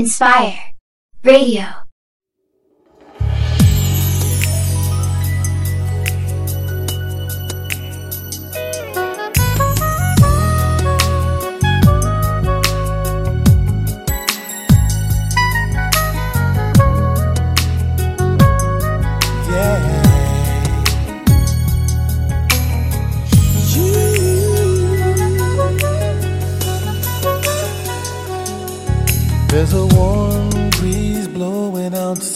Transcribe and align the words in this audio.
Enspire 0.00 0.76
Radio. 1.22 1.79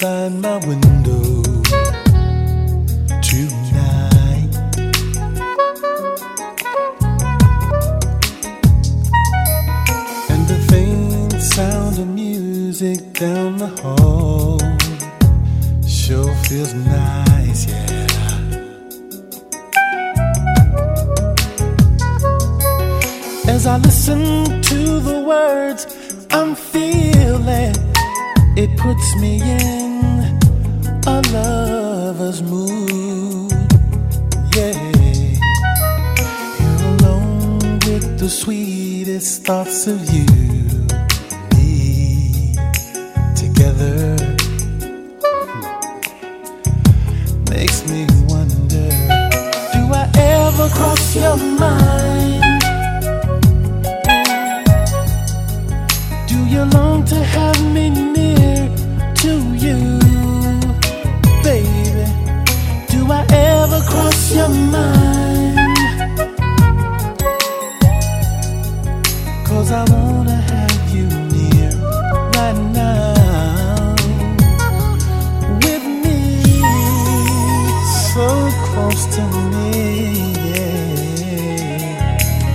Outside 0.04 0.32
my 0.32 0.58
window 0.66 1.42
tonight. 3.22 4.50
And 10.28 10.42
the 10.46 10.58
faint 10.68 11.42
sound 11.42 11.98
of 11.98 12.08
music 12.08 13.12
down 13.14 13.56
the 13.56 13.68
hall 13.80 14.58
sure 15.86 16.34
feels 16.44 16.74
nice, 16.74 17.66
yeah. 17.66 17.90
As 23.46 23.66
I 23.66 23.78
listen 23.78 24.60
to 24.62 25.00
the 25.00 25.24
words 25.26 25.86
I'm 26.30 26.54
feeling, 26.54 27.74
it 28.56 28.76
puts 28.76 29.16
me 29.16 29.40
in 29.40 29.93
lover's 31.06 32.42
mood. 32.42 33.52
Yeah, 34.54 34.72
with 37.86 38.18
the 38.18 38.28
sweetest 38.28 39.44
thoughts 39.44 39.86
of 39.86 40.00
you, 40.10 40.26
me 41.54 42.54
together 43.36 44.16
makes 47.50 47.86
me 47.88 48.06
wonder: 48.28 48.88
Do 49.72 49.82
I 49.92 50.08
ever 50.14 50.68
cross 50.68 51.16
your 51.16 51.36
mind? 51.36 52.62
Do 56.28 56.38
you 56.46 56.64
long 56.64 57.04
to 57.06 57.16
have 57.16 57.73
Cause 69.64 69.72
I 69.72 69.84
wanna 69.94 70.36
have 70.52 70.94
you 70.94 71.06
near 71.32 71.70
right 72.36 72.58
now 72.74 73.94
with 75.64 75.84
me, 76.04 76.42
so 78.12 78.28
close 78.66 79.06
to 79.16 79.22
me. 79.52 79.72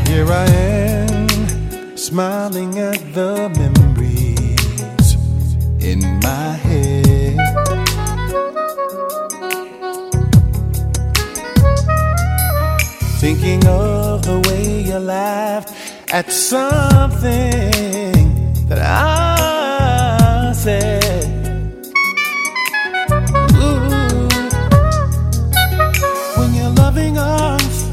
Here 0.08 0.32
I 0.32 0.46
am, 0.52 1.98
smiling 1.98 2.78
at 2.78 3.00
the 3.16 3.50
memories 3.58 5.18
in 5.84 6.02
my 6.20 6.52
head. 6.62 7.38
Thinking 13.20 13.66
of 13.66 14.22
the 14.22 14.48
way 14.48 14.84
you 14.84 15.00
laughed 15.00 15.69
at 16.12 16.32
something 16.32 17.72
that 18.68 18.80
I 18.80 20.52
said. 20.54 21.04
Ooh. 23.54 24.28
When 26.40 26.54
your 26.56 26.72
loving 26.72 27.18
arms 27.18 27.88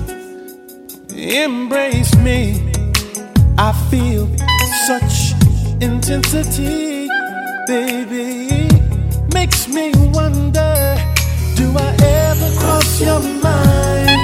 embrace 1.13 2.15
me, 2.17 2.73
I 3.59 3.73
feel 3.91 4.27
such 4.87 5.35
intensity, 5.83 7.09
baby. 7.67 8.69
Makes 9.35 9.69
me 9.69 9.93
wonder, 10.13 10.97
do 11.57 11.75
I 11.77 11.97
ever 12.01 12.51
cross 12.61 13.01
your 13.01 13.21
mind? 13.43 14.16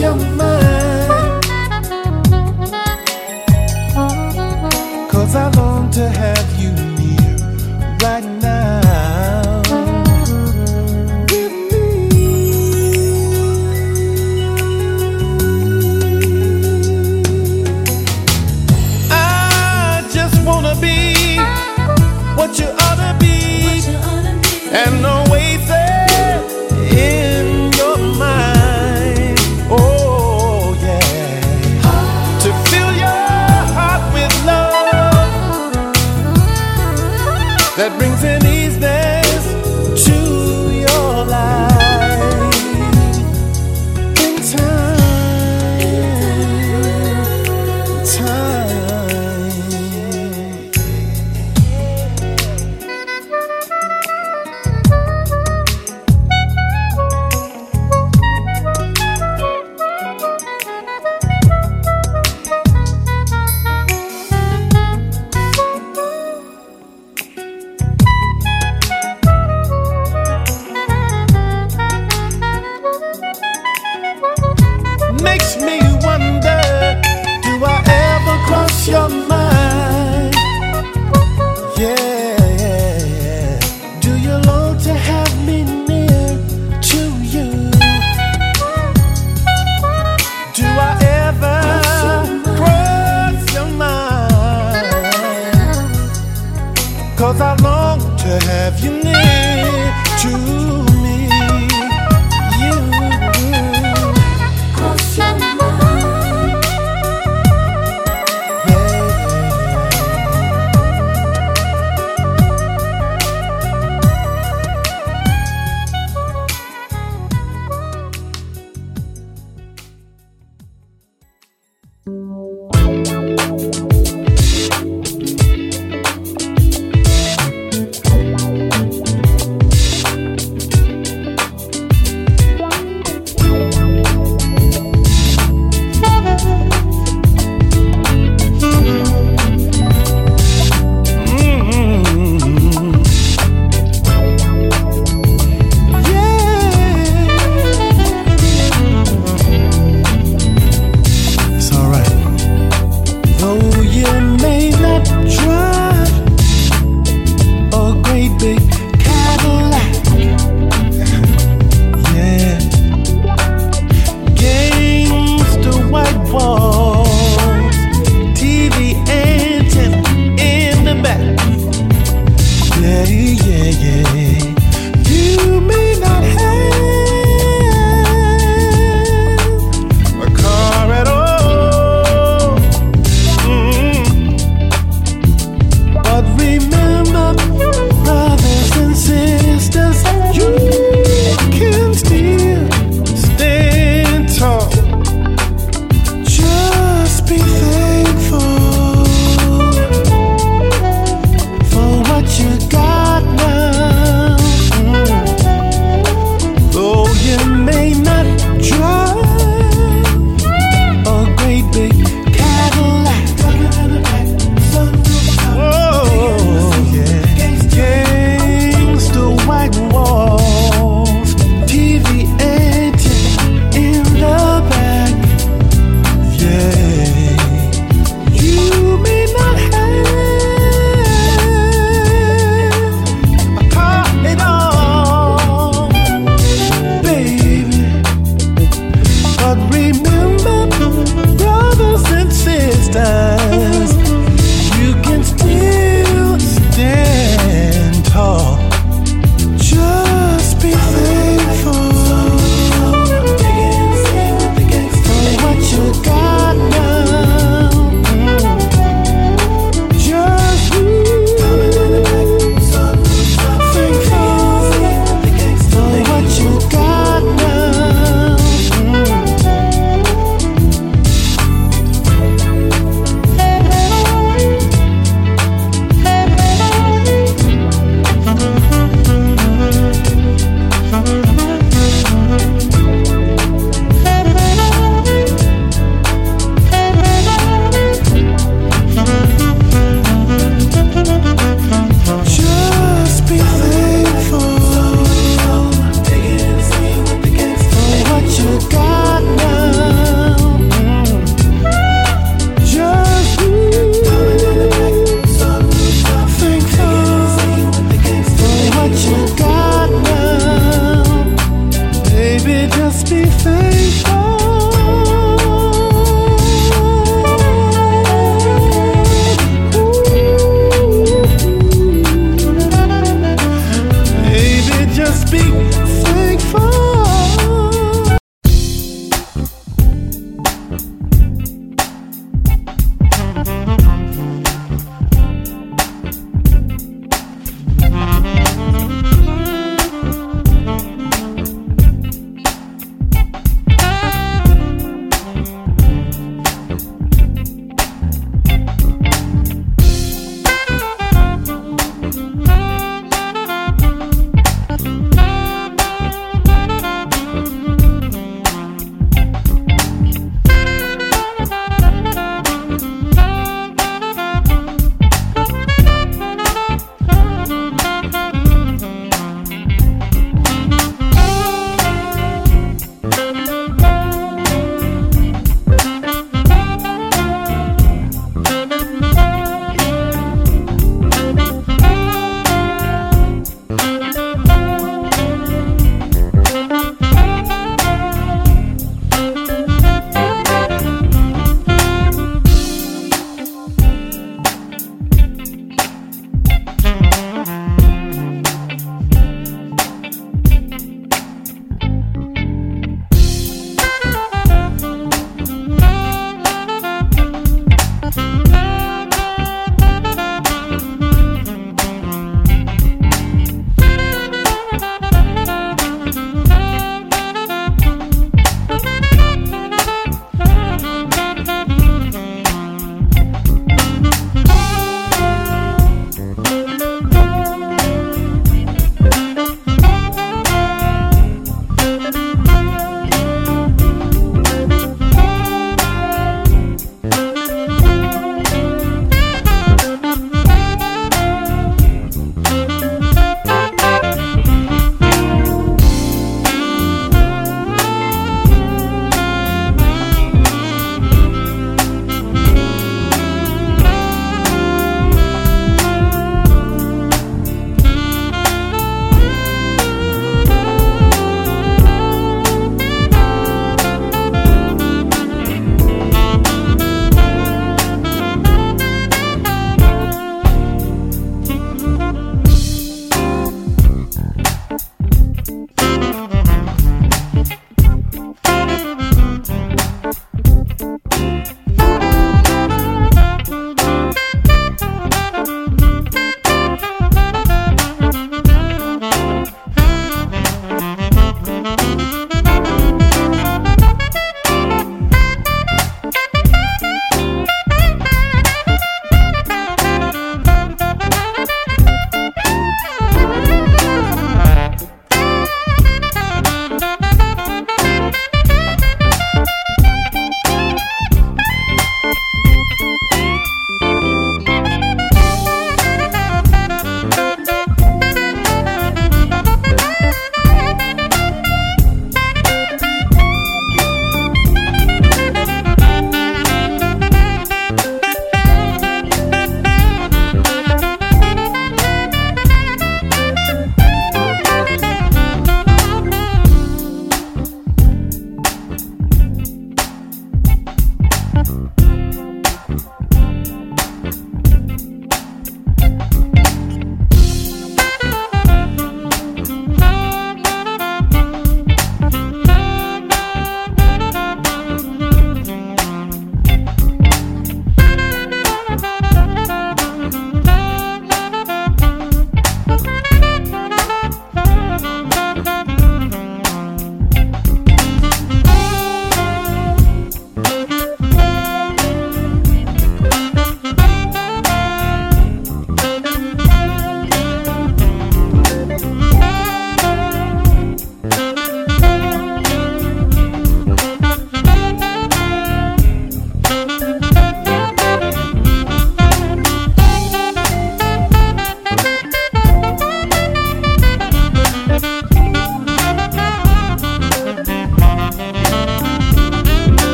Ever 0.00 0.57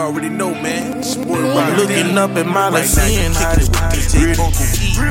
already 0.00 0.28
know, 0.30 0.52
man. 0.54 1.02
i 1.04 1.76
looking 1.76 2.16
up 2.16 2.30
at 2.30 2.46
my 2.46 2.68
life, 2.68 2.86
seeing 2.86 3.32
how 3.32 3.54
this 3.54 3.68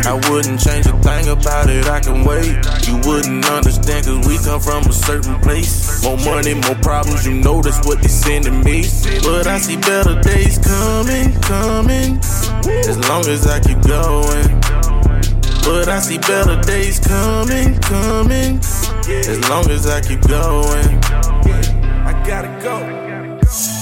I 0.06 0.13
wouldn't 0.30 0.60
change 0.60 0.88
a 0.88 0.97
thing 1.02 1.30
about 1.30 1.69
it, 1.69 1.88
I 1.88 1.99
can 1.99 2.25
wait. 2.25 2.58
You 2.88 2.97
wouldn't 3.06 3.45
understand, 3.45 4.06
cause 4.06 4.28
we 4.28 4.38
come 4.38 4.60
from 4.60 4.84
a 4.89 4.93
certain 4.93 5.39
place. 5.41 6.04
More 6.04 6.17
money, 6.17 6.56
more 6.56 6.75
problems, 6.82 7.25
you 7.25 7.34
know 7.34 7.62
that's 7.62 7.86
what 7.86 8.02
they 8.02 8.08
sending 8.08 8.63
me. 8.63 8.84
But 9.21 9.47
I 9.47 9.60
see 9.60 9.78
better 9.78 10.19
days 10.21 10.58
coming, 10.58 11.34
coming. 11.41 12.17
As 12.89 12.97
long 13.08 13.25
as 13.28 13.45
I 13.47 13.60
keep 13.60 13.82
going. 13.82 14.60
But 15.63 15.88
I 15.88 15.99
see 15.99 16.17
better 16.17 16.60
days 16.62 16.99
coming, 16.99 17.78
coming. 17.80 18.58
As 19.08 19.49
long 19.49 19.69
as 19.69 19.86
I 19.88 20.02
keep 20.02 20.21
going. 20.21 21.04
I 22.06 22.23
gotta 22.25 22.60
go. 22.63 23.08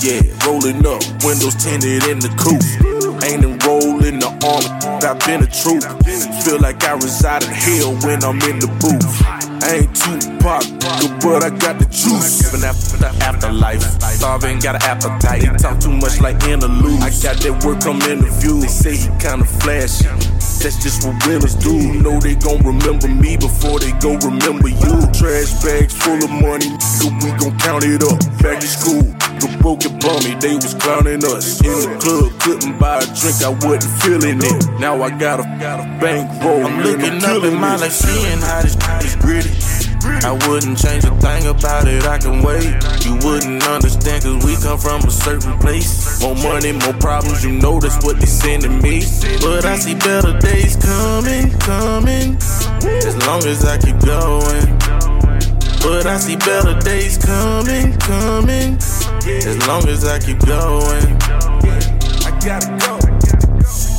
Yeah, 0.08 0.24
rolling 0.48 0.88
up, 0.88 1.04
windows 1.28 1.56
tinted 1.60 2.08
in 2.08 2.20
the 2.20 2.32
coupe. 2.40 2.64
Ain't 3.28 3.44
enrolled 3.44 4.06
in 4.06 4.20
the 4.20 4.32
army, 4.40 4.72
I've 5.04 5.20
been 5.28 5.44
a 5.44 5.48
troop. 5.52 5.84
Feel 6.46 6.62
like 6.62 6.82
I 6.86 6.94
reside 6.94 7.44
in 7.44 7.50
hell 7.52 7.92
when 8.08 8.24
I'm 8.24 8.40
in 8.48 8.58
the 8.60 8.72
booth. 8.80 9.04
I 9.28 9.84
ain't 9.84 9.94
too 9.94 10.16
Tupac, 10.40 10.64
but 11.20 11.44
I 11.44 11.50
got 11.50 11.80
the 11.80 11.86
juice. 11.92 12.40
Living 12.48 12.64
after 12.64 12.96
the 12.96 13.12
afterlife, 13.20 13.84
starving, 14.16 14.60
got 14.60 14.76
an 14.76 14.84
appetite. 14.84 15.42
They 15.42 15.58
talk 15.58 15.78
too 15.82 15.92
much 15.92 16.22
like 16.22 16.42
interludes. 16.48 17.04
I 17.04 17.12
got 17.20 17.44
that 17.44 17.66
work, 17.68 17.84
I'm 17.84 18.00
interviewed. 18.00 18.64
They 18.64 18.68
say 18.68 18.96
he 18.96 19.10
kinda 19.20 19.44
flashy. 19.60 20.08
That's 20.60 20.82
just 20.82 21.06
what 21.06 21.16
winners 21.28 21.56
do. 21.56 22.02
Know 22.02 22.20
they 22.20 22.36
gon' 22.36 22.60
remember 22.66 23.08
me 23.08 23.38
before 23.38 23.80
they 23.80 23.92
go 24.00 24.18
remember 24.18 24.68
you. 24.68 24.96
Trash 25.14 25.54
bags 25.64 25.94
full 25.94 26.18
of 26.24 26.32
money, 26.32 26.74
so 26.80 27.08
we 27.22 27.30
gon' 27.38 27.58
count 27.60 27.84
it 27.84 28.04
up. 28.04 28.20
Back 28.42 28.60
to 28.60 28.68
school, 28.68 29.04
the 29.40 29.58
broken 29.62 30.00
bummy, 30.00 30.36
they 30.42 30.56
was 30.56 30.74
clowning 30.74 31.24
us. 31.24 31.62
In 31.62 31.72
the 31.72 31.98
club, 32.02 32.40
couldn't 32.42 32.80
buy 32.80 32.98
a 33.00 33.06
drink, 33.06 33.38
I 33.44 33.50
wasn't 33.66 34.02
feeling 34.02 34.40
it. 34.42 34.80
Now 34.80 35.02
I 35.02 35.10
got 35.10 35.40
a, 35.40 35.44
got 35.60 35.80
a 35.80 35.86
bankroll. 36.02 36.66
I'm 36.66 36.84
looking 36.84 37.24
up 37.24 37.44
in 37.44 37.56
my 37.56 37.76
life, 37.76 37.92
seeing 37.92 38.40
how 38.40 38.62
this 38.62 38.76
is 39.06 39.16
gritty. 39.16 39.97
I 40.24 40.32
wouldn't 40.48 40.78
change 40.78 41.04
a 41.04 41.12
thing 41.20 41.48
about 41.48 41.88
it, 41.88 42.06
I 42.06 42.18
can 42.18 42.42
wait. 42.42 42.76
You 43.06 43.16
wouldn't 43.28 43.64
understand, 43.68 44.24
cause 44.24 44.46
we 44.46 44.56
come 44.56 44.80
from 44.80 45.02
a 45.04 45.12
certain 45.12 45.58
place. 45.60 46.22
More 46.22 46.36
money, 46.36 46.72
more 46.72 46.94
problems, 46.94 47.44
you 47.44 47.52
know 47.52 47.80
that's 47.80 48.04
what 48.06 48.20
they 48.20 48.26
sending 48.26 48.82
me. 48.82 49.02
But 49.42 49.66
I 49.66 49.78
see 49.78 49.96
better 49.96 50.38
days 50.40 50.76
coming, 50.76 51.52
coming. 51.60 52.38
As 53.06 53.16
long 53.28 53.44
as 53.46 53.66
I 53.66 53.78
keep 53.78 54.00
going. 54.00 54.78
But 55.82 56.06
I 56.06 56.18
see 56.18 56.36
better 56.36 56.78
days 56.80 57.18
coming, 57.18 57.94
coming. 58.00 58.78
As 59.28 59.68
long 59.68 59.88
as 59.88 60.06
I 60.06 60.20
keep 60.20 60.40
going. 60.40 61.18
I 62.26 62.32
gotta 62.44 62.76
go. 62.80 63.00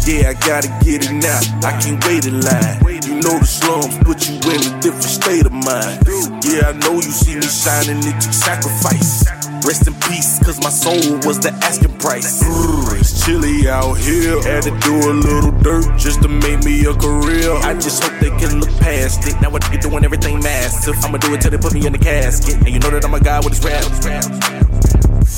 Yeah, 0.07 0.31
I 0.31 0.35
gotta 0.35 0.69
get 0.83 1.05
it 1.05 1.13
now. 1.13 1.41
I 1.67 1.79
can't 1.81 2.05
wait 2.07 2.27
in 2.27 2.41
line. 2.41 2.98
Know 3.19 3.39
the 3.39 3.47
slums 3.47 3.99
put 4.07 4.29
you 4.29 4.39
in 4.55 4.61
a 4.63 4.81
different 4.81 5.11
state 5.11 5.45
of 5.45 5.53
mind. 5.53 6.07
Yeah, 6.47 6.71
I 6.71 6.73
know 6.79 6.95
you 6.95 7.11
see 7.11 7.35
me 7.35 7.43
shining, 7.43 7.99
it 7.99 8.21
took 8.23 8.33
sacrifice. 8.33 9.27
Rest 9.67 9.89
in 9.89 9.95
peace, 10.07 10.39
cause 10.39 10.63
my 10.63 10.71
soul 10.71 11.19
was 11.27 11.41
the 11.41 11.51
asking 11.67 11.99
price. 11.99 12.39
Brr, 12.41 12.97
It's 12.97 13.25
chilly 13.27 13.69
out 13.69 13.99
here. 13.99 14.41
Had 14.43 14.63
to 14.65 14.75
do 14.81 14.95
a 15.11 15.13
little 15.13 15.51
dirt 15.61 15.99
just 15.99 16.23
to 16.23 16.29
make 16.29 16.63
me 16.63 16.87
a 16.87 16.95
career. 16.95 17.53
I 17.67 17.75
just 17.75 18.03
hope 18.03 18.15
they 18.21 18.31
can 18.39 18.61
look 18.61 18.71
past 18.79 19.27
it. 19.27 19.35
Now 19.43 19.51
they 19.51 19.59
get 19.69 19.83
doing 19.83 20.05
everything 20.05 20.39
massive. 20.39 20.95
I'ma 21.05 21.19
do 21.19 21.35
it 21.35 21.41
till 21.41 21.51
they 21.51 21.59
put 21.59 21.75
me 21.75 21.85
in 21.87 21.93
the 21.93 21.99
casket. 21.99 22.57
And 22.57 22.69
you 22.69 22.79
know 22.79 22.91
that 22.91 23.05
I'm 23.05 23.15
a 23.15 23.21
guy 23.21 23.41
with 23.41 23.59
his 23.59 23.65
rap. 23.65 24.68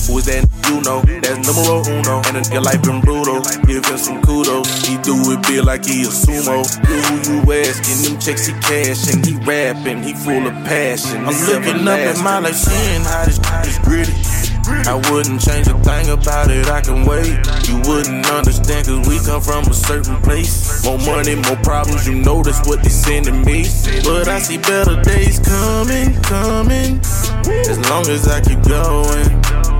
Who 0.06 0.18
is 0.18 0.26
that? 0.26 0.46
You 0.70 0.80
know, 0.82 1.02
that's 1.02 1.38
numero 1.46 1.82
uno. 1.86 2.22
And 2.26 2.36
a 2.38 2.40
nigga 2.40 2.62
life 2.64 2.82
been 2.82 3.00
brutal. 3.00 3.42
Give 3.66 3.84
him 3.84 3.98
some 3.98 4.22
kudos. 4.22 4.86
He 4.86 4.96
do 5.02 5.14
it 5.32 5.42
big 5.46 5.64
like 5.64 5.84
he 5.84 6.02
a 6.02 6.10
sumo. 6.10 6.62
Who 6.86 6.94
you 7.26 7.42
asking? 7.52 8.02
Them 8.02 8.20
checks 8.20 8.46
he 8.46 8.52
cashing. 8.60 9.22
He 9.22 9.36
rapping. 9.44 10.02
He 10.02 10.14
full 10.14 10.46
of 10.46 10.54
passion. 10.64 11.26
I'm 11.26 11.34
looking 11.46 11.86
up 11.86 11.98
at 11.98 12.18
my 12.22 12.38
life, 12.38 12.54
seeing 12.54 13.02
how 13.02 13.24
this 13.24 13.38
is 13.66 13.78
gritty. 13.80 14.14
I 14.70 14.94
wouldn't 15.10 15.40
change 15.40 15.66
a 15.66 15.74
thing 15.82 16.10
about 16.10 16.50
it, 16.50 16.68
I 16.68 16.80
can 16.80 17.04
wait. 17.04 17.26
You 17.66 17.80
wouldn't 17.90 18.26
understand, 18.30 18.86
cause 18.86 19.08
we 19.08 19.18
come 19.18 19.40
from 19.40 19.64
a 19.66 19.74
certain 19.74 20.20
place. 20.22 20.84
More 20.84 20.98
money, 20.98 21.34
more 21.34 21.56
problems, 21.56 22.06
you 22.06 22.14
know 22.14 22.42
that's 22.42 22.66
what 22.68 22.82
they 22.82 22.88
sending 22.88 23.42
me. 23.44 23.64
But 24.04 24.28
I 24.28 24.38
see 24.38 24.58
better 24.58 25.00
days 25.02 25.38
coming, 25.40 26.14
coming. 26.22 27.00
As 27.68 27.78
long 27.90 28.06
as 28.08 28.28
I 28.28 28.40
keep 28.40 28.62
going. 28.62 29.79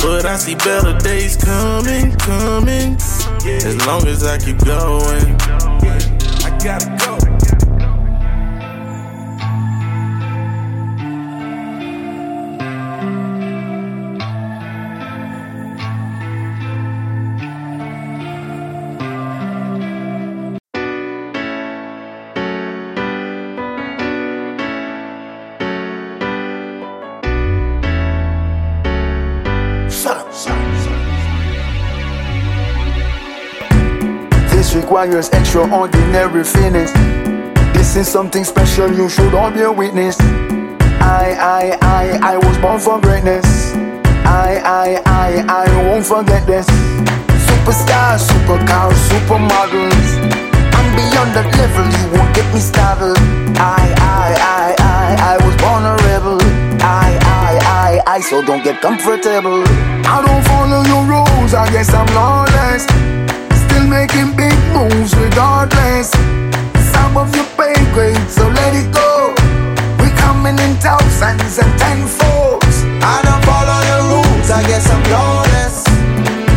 But 0.00 0.24
I 0.24 0.36
see 0.36 0.54
better 0.54 0.96
days 0.98 1.36
coming, 1.36 2.12
coming. 2.16 2.96
As 3.46 3.86
long 3.86 4.06
as 4.06 4.24
I 4.24 4.38
keep 4.38 4.58
going. 4.58 5.36
I 6.44 6.58
gotta 6.62 6.96
go. 6.98 7.25
Requires 34.76 35.28
extraordinary 35.30 36.44
fitness. 36.44 36.92
This 37.72 37.96
is 37.96 38.08
something 38.08 38.44
special, 38.44 38.92
you 38.92 39.08
should 39.08 39.34
all 39.34 39.50
be 39.50 39.62
a 39.62 39.72
witness. 39.72 40.16
I, 41.00 41.24
I, 41.38 41.78
I, 41.80 42.34
I 42.34 42.36
was 42.36 42.58
born 42.58 42.78
for 42.80 43.00
greatness. 43.00 43.46
I, 44.24 44.60
I, 44.64 44.88
I, 45.06 45.28
I 45.48 45.64
won't 45.88 46.04
forget 46.04 46.46
this. 46.46 46.66
Superstars, 47.48 48.20
supercars, 48.28 48.98
supermodels. 49.08 50.08
I'm 50.76 50.88
beyond 50.98 51.30
that 51.36 51.48
level, 51.56 51.86
you 51.96 52.06
won't 52.12 52.34
get 52.36 52.48
me 52.52 52.60
startled. 52.60 53.18
I, 53.56 53.82
I, 53.96 54.28
I, 54.56 54.66
I, 54.94 55.06
I 55.32 55.34
was 55.44 55.54
born 55.62 55.82
a 55.88 55.94
rebel. 56.08 56.38
I, 56.84 57.16
I, 57.22 57.52
I, 57.64 58.16
I, 58.16 58.20
so 58.20 58.44
don't 58.44 58.62
get 58.62 58.82
comfortable. 58.82 59.64
I 60.04 60.20
don't 60.26 60.44
follow 60.44 60.82
your 60.84 61.04
rules, 61.08 61.54
I 61.54 61.70
guess 61.72 61.94
I'm 61.94 62.06
lawless. 62.14 62.84
Making 63.96 64.36
big 64.36 64.58
moves 64.76 65.16
regardless. 65.16 66.10
Some 66.92 67.16
of 67.16 67.34
you 67.34 67.44
pay 67.56 67.72
grade, 67.96 68.28
so 68.28 68.44
let 68.44 68.76
it 68.76 68.92
go. 68.92 69.32
We 70.04 70.12
coming 70.20 70.58
in 70.60 70.76
thousands 70.84 71.56
and 71.56 71.72
tenfolds. 71.80 72.84
I 73.00 73.24
don't 73.24 73.42
follow 73.48 73.80
your 73.88 74.02
rules, 74.12 74.50
I 74.52 74.60
guess 74.68 74.84
I'm 74.92 75.00
lawless. 75.08 75.80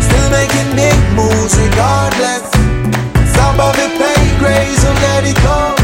Still 0.03 0.29
making 0.35 0.75
big 0.75 0.99
moves 1.15 1.55
regardless. 1.55 2.43
Some 3.31 3.55
of 3.55 3.71
it 3.79 3.93
pay 3.95 4.19
grade, 4.43 4.75
so 4.75 4.91
let 5.07 5.23
it 5.23 5.39
go. 5.39 5.79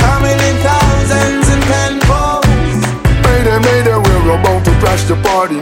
Coming 0.00 0.40
in 0.48 0.56
thousands 0.64 1.44
and 1.44 1.62
tenfolds. 1.68 2.80
Mayday, 3.28 3.60
mayday, 3.68 3.98
we're 4.00 4.32
about 4.32 4.64
to 4.64 4.72
crash 4.80 5.04
the 5.04 5.16
party. 5.28 5.60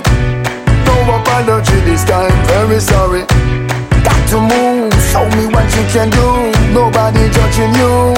No 0.87 0.95
apology 1.19 1.75
this 1.83 2.05
time, 2.05 2.31
very 2.47 2.79
sorry. 2.79 3.27
Show 5.19 5.27
me 5.35 5.51
what 5.51 5.67
you 5.75 5.83
can 5.91 6.11
do. 6.15 6.27
Nobody 6.71 7.27
judging 7.35 7.75
you, 7.75 8.15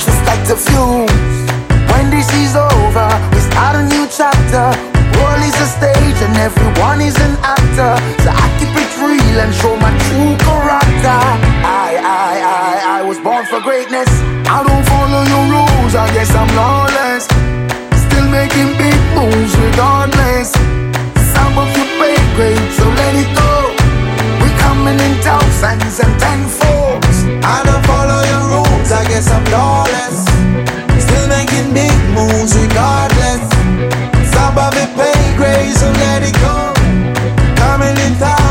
just 0.00 0.22
like 0.24 0.40
the 0.48 0.56
fuse. 0.56 1.44
When 1.92 2.08
this 2.08 2.24
is 2.40 2.56
over, 2.56 3.08
we 3.36 3.40
start 3.52 3.76
a 3.76 3.84
new 3.84 4.08
chapter. 4.08 4.72
World 5.20 5.44
is 5.44 5.52
a 5.60 5.68
stage 5.76 6.18
and 6.24 6.32
everyone 6.40 7.04
is 7.04 7.20
an 7.20 7.36
actor. 7.44 7.92
So 8.24 8.32
I 8.32 8.48
keep 8.56 8.72
it 8.72 8.88
real 8.96 9.36
and 9.44 9.52
show 9.60 9.76
my 9.76 9.92
true 10.08 10.32
character. 10.40 11.20
I, 11.68 12.00
I, 12.00 12.32
I, 12.40 12.72
I 12.96 12.98
was 13.04 13.20
born 13.20 13.44
for 13.44 13.60
greatness. 13.60 14.08
I 14.48 14.64
don't 14.64 14.84
follow 14.88 15.28
your 15.28 15.44
rules, 15.52 15.92
I 16.00 16.08
guess 16.16 16.32
I'm 16.32 16.48
lawless. 16.56 17.28
Still 18.08 18.28
making 18.32 18.72
big 18.80 18.96
moves 19.12 19.52
regardless. 19.52 20.56
Some 21.28 21.60
of 21.60 21.68
you 21.76 21.84
pay 22.00 22.16
great, 22.40 22.64
so 22.72 22.88
let 22.88 23.12
it 23.20 23.28
go. 23.36 23.52
We 24.40 24.48
coming 24.64 24.96
in 24.96 25.20
thousands 25.60 25.98
and 26.00 26.20
ten 26.20 26.38
tenfolds. 26.46 27.24
I 27.42 27.62
don't 27.66 27.84
follow 27.86 28.20
your 28.30 28.44
rules, 28.54 28.92
I 28.92 29.04
guess 29.08 29.28
I'm 29.30 29.44
lawless. 29.50 30.22
Still 31.02 31.26
making 31.28 31.74
big 31.74 31.98
moves 32.14 32.56
regardless. 32.56 33.42
Some 34.30 34.56
of 34.56 34.72
it 34.74 34.90
pay 34.94 35.36
grade, 35.36 35.74
so 35.74 35.90
let 35.90 36.22
it 36.22 36.34
go. 36.38 36.72
Coming 37.56 37.96
in 38.06 38.14
thousands 38.14 38.47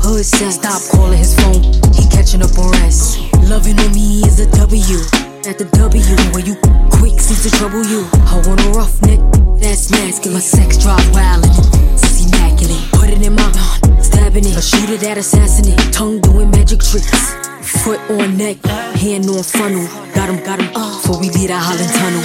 hood 0.00 0.24
sex. 0.24 0.54
Stop 0.56 0.82
calling 0.90 1.18
his 1.18 1.34
phone, 1.38 1.62
he 1.92 2.08
catching 2.10 2.42
up 2.42 2.56
on 2.58 2.70
rest. 2.82 3.20
Loving 3.48 3.78
on 3.80 3.92
me 3.92 4.22
is 4.24 4.40
a 4.40 4.50
W. 4.56 4.98
At 5.42 5.58
the 5.58 5.66
W, 5.74 6.02
where 6.30 6.44
you 6.44 6.54
quick 6.94 7.18
seems 7.18 7.42
to 7.42 7.50
trouble 7.50 7.82
you. 7.82 8.06
I 8.30 8.38
want 8.46 8.62
a 8.62 8.70
rough 8.70 9.02
neck, 9.02 9.18
that's 9.58 9.90
masculine. 9.90 10.34
My 10.34 10.40
sex 10.40 10.78
drive 10.78 11.02
wild 11.10 11.44
and 11.44 11.54
it's 11.98 12.22
immaculate. 12.22 12.78
Put 12.92 13.10
it 13.10 13.20
in 13.20 13.34
my 13.34 13.42
mouth, 13.50 14.04
stabbing 14.04 14.46
it. 14.46 14.56
A 14.56 14.62
shooter 14.62 14.96
that 14.98 15.18
assassinate, 15.18 15.92
tongue 15.92 16.20
doing 16.20 16.50
magic 16.50 16.78
tricks. 16.78 17.34
Foot 17.82 17.98
on 18.10 18.36
neck, 18.36 18.62
hand 19.02 19.26
on 19.26 19.42
funnel. 19.42 19.86
Got 20.14 20.30
him, 20.30 20.38
got 20.44 20.60
him, 20.62 20.70
before 20.70 21.18
we 21.18 21.30
leave 21.30 21.48
that 21.48 21.58
Holland 21.58 21.90
tunnel. 21.90 22.22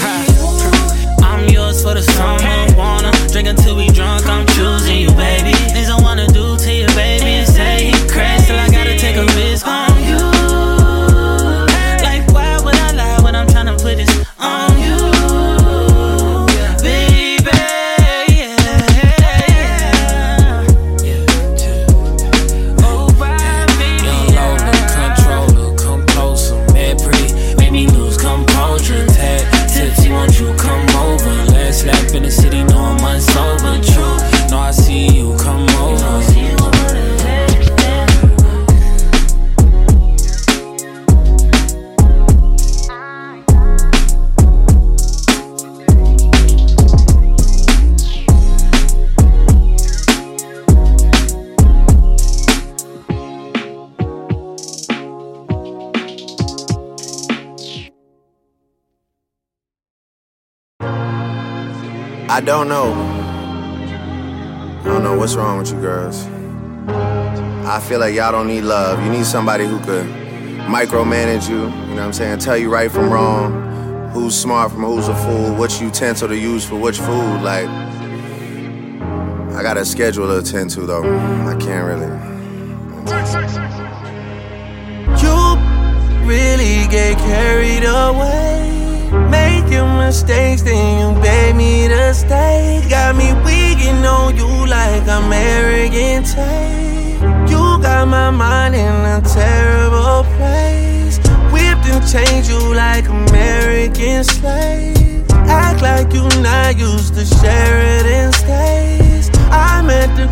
I'm 1.25 1.49
yours 1.49 1.81
for 1.81 1.95
the 1.95 2.03
summer. 2.03 2.77
Wanna 2.77 3.11
drink 3.31 3.47
until 3.47 3.75
we 3.75 3.89
drunk. 3.89 4.27
I'm 4.27 4.45
choosing 4.53 4.99
you, 4.99 5.09
baby. 5.17 5.57
I 62.37 62.39
don't 62.39 62.67
know. 62.69 62.93
I 64.81 64.83
don't 64.83 65.01
know 65.01 65.17
what's 65.17 65.33
wrong 65.33 65.57
with 65.57 65.71
you 65.71 65.81
girls. 65.81 66.27
I 67.65 67.79
feel 67.79 67.99
like 67.99 68.13
y'all 68.13 68.31
don't 68.31 68.45
need 68.45 68.61
love. 68.61 69.03
You 69.03 69.09
need 69.09 69.25
somebody 69.25 69.65
who 69.65 69.79
could 69.79 70.05
micromanage 70.69 71.49
you, 71.49 71.61
you 71.61 71.65
know 71.65 71.95
what 71.95 71.99
I'm 72.01 72.13
saying? 72.13 72.37
Tell 72.37 72.55
you 72.55 72.71
right 72.71 72.91
from 72.91 73.09
wrong, 73.09 74.11
who's 74.11 74.39
smart 74.39 74.71
from 74.71 74.83
who's 74.83 75.07
a 75.07 75.15
fool, 75.15 75.55
which 75.55 75.81
utensil 75.81 76.27
to 76.27 76.37
use 76.37 76.63
for 76.63 76.75
which 76.75 76.99
food. 76.99 77.41
Like, 77.41 77.67
I 79.55 79.63
got 79.63 79.77
a 79.77 79.83
schedule 79.83 80.27
to 80.27 80.37
attend 80.37 80.69
to 80.71 80.81
though. 80.81 81.01
I 81.01 81.55
can't 81.59 81.87
really. 81.87 82.05
You 85.23 85.57
really 86.27 86.87
get 86.87 87.17
carried 87.17 87.83
away. 87.83 88.76
Making 89.11 89.97
mistakes, 89.97 90.61
then 90.61 90.99
you 90.99 91.21
beg 91.21 91.55
me 91.55 91.87
to 91.87 92.13
stay. 92.13 92.85
Got 92.89 93.15
me 93.15 93.33
wigging 93.45 94.05
on 94.05 94.35
you 94.35 94.47
like 94.67 95.07
I'm 95.07 95.31
arrogant 95.31 96.25
Tate. 96.27 97.21
You 97.49 97.79
got 97.81 98.07
my 98.07 98.29
mind 98.31 98.75
in 98.75 98.95
a 99.05 99.21
terrible 99.21 100.23
place. 100.35 101.19
Whipped 101.51 101.85
and 101.87 102.03
changed 102.05 102.49
you 102.49 102.73
like 102.73 103.07
American 103.07 104.23
slave. 104.23 105.25
Act 105.47 105.81
like 105.81 106.13
you 106.13 106.27
not 106.41 106.77
used 106.77 107.13
to 107.15 107.25
Sheraton 107.25 108.33
stays. 108.33 109.29
I'm 109.49 109.89
at 109.89 110.13
the 110.17 110.27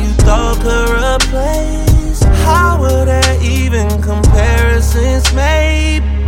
you 0.00 0.08
thought 0.24 0.60
could 0.62 1.20
place. 1.30 2.22
How 2.44 2.80
would 2.80 3.08
there 3.08 3.42
even 3.42 3.88
comparisons 4.00 5.32
made? 5.34 6.19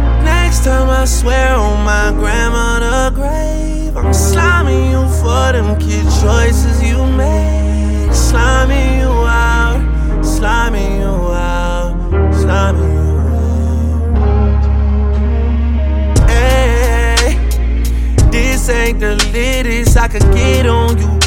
Next 0.52 0.66
time 0.66 0.90
I 0.90 1.06
swear 1.06 1.54
on 1.54 1.82
my 1.82 2.12
grandmother 2.12 3.10
grave, 3.14 3.96
I'm 3.96 4.12
sliming 4.12 4.90
you 4.90 5.08
for 5.22 5.50
them 5.50 5.78
kid 5.80 6.04
choices 6.20 6.82
you 6.82 7.06
made. 7.16 8.10
Sliming 8.10 8.98
you 9.00 9.08
out, 9.08 9.80
sliming 10.20 11.00
you 11.00 11.32
out, 11.32 11.94
sliming 12.34 12.92
you 12.92 13.16
out. 14.20 14.68
Hey, 16.28 17.38
this 18.30 18.68
ain't 18.68 19.00
the 19.00 19.16
latest 19.32 19.96
I 19.96 20.06
could 20.06 20.34
get 20.34 20.66
on 20.66 20.98
you. 20.98 21.18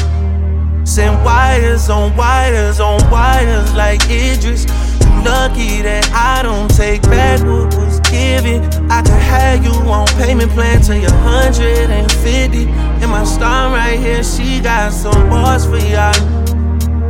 Send 0.86 1.24
wires 1.24 1.90
on 1.90 2.16
wires 2.16 2.78
on 2.78 3.00
wires 3.10 3.74
like 3.74 4.02
Idris. 4.04 4.66
You 5.00 5.24
lucky 5.24 5.82
that 5.82 6.08
I 6.14 6.44
don't 6.44 6.70
take 6.70 7.02
back 7.02 7.40
what 7.40 7.85
was 8.16 8.42
given. 8.42 8.90
I 8.90 9.02
could 9.02 9.12
have 9.12 9.64
you 9.64 9.72
on 9.90 10.06
payment 10.18 10.50
plan 10.52 10.80
till 10.82 10.96
you're 10.96 11.10
150. 11.10 12.66
And 12.66 13.10
my 13.10 13.24
star 13.24 13.70
right 13.70 13.98
here, 13.98 14.22
she 14.22 14.60
got 14.60 14.92
some 14.92 15.28
bars 15.28 15.66
for 15.66 15.78
y'all. 15.78 16.12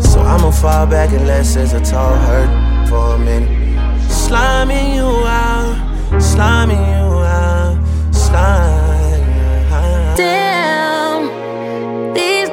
So 0.01 0.21
I'ma 0.21 0.51
fall 0.51 0.87
back 0.87 1.11
and 1.11 1.27
let 1.27 1.47
a 1.57 1.81
tall 1.81 2.17
hurt 2.17 2.89
for 2.89 3.15
a 3.15 3.19
minute. 3.19 3.51
Sliming 4.09 4.95
you 4.95 5.07
out, 5.27 5.77
sliming 6.21 6.79
you 6.79 7.07
out, 7.25 7.79
out. 8.35 10.17
Damn, 10.17 12.15
these 12.15 12.49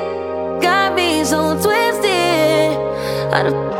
got 0.61 0.95
me 0.95 1.23
so 1.23 1.53
twisted. 1.53 2.77
I 3.33 3.72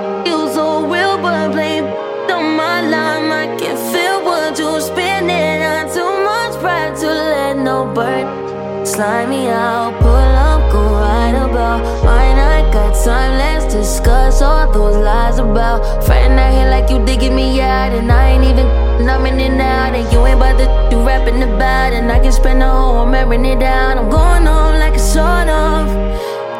bird 7.93 8.43
slide 8.87 9.29
me 9.29 9.47
out. 9.47 9.93
Pull 10.01 10.09
up, 10.09 10.71
go 10.71 10.81
right 10.81 11.35
about. 11.35 11.81
Mine, 12.03 12.37
I 12.37 12.61
got 12.71 12.93
time, 13.03 13.37
let's 13.37 13.73
discuss 13.73 14.41
all 14.41 14.71
those 14.71 14.97
lies 14.97 15.39
about. 15.39 16.03
Friend 16.05 16.39
out 16.39 16.53
here 16.53 16.69
like 16.69 16.89
you 16.89 17.03
digging 17.05 17.35
me 17.35 17.61
out, 17.61 17.91
and 17.93 18.11
I 18.11 18.31
ain't 18.31 18.43
even 18.43 18.67
I'm 19.05 19.61
out, 19.61 19.93
and 19.93 20.11
you 20.11 20.25
ain't 20.25 20.39
to 20.57 20.65
do 20.89 21.05
rapping 21.05 21.41
about. 21.43 21.93
And 21.93 22.11
I 22.11 22.19
can 22.19 22.31
spend 22.31 22.61
the 22.61 22.69
whole 22.69 23.05
I'm 23.05 23.45
it 23.45 23.59
down. 23.59 23.97
I'm 23.97 24.09
going 24.09 24.45
home 24.45 24.79
like 24.79 24.95
a 24.95 24.99
sort 24.99 25.47
of. 25.47 25.87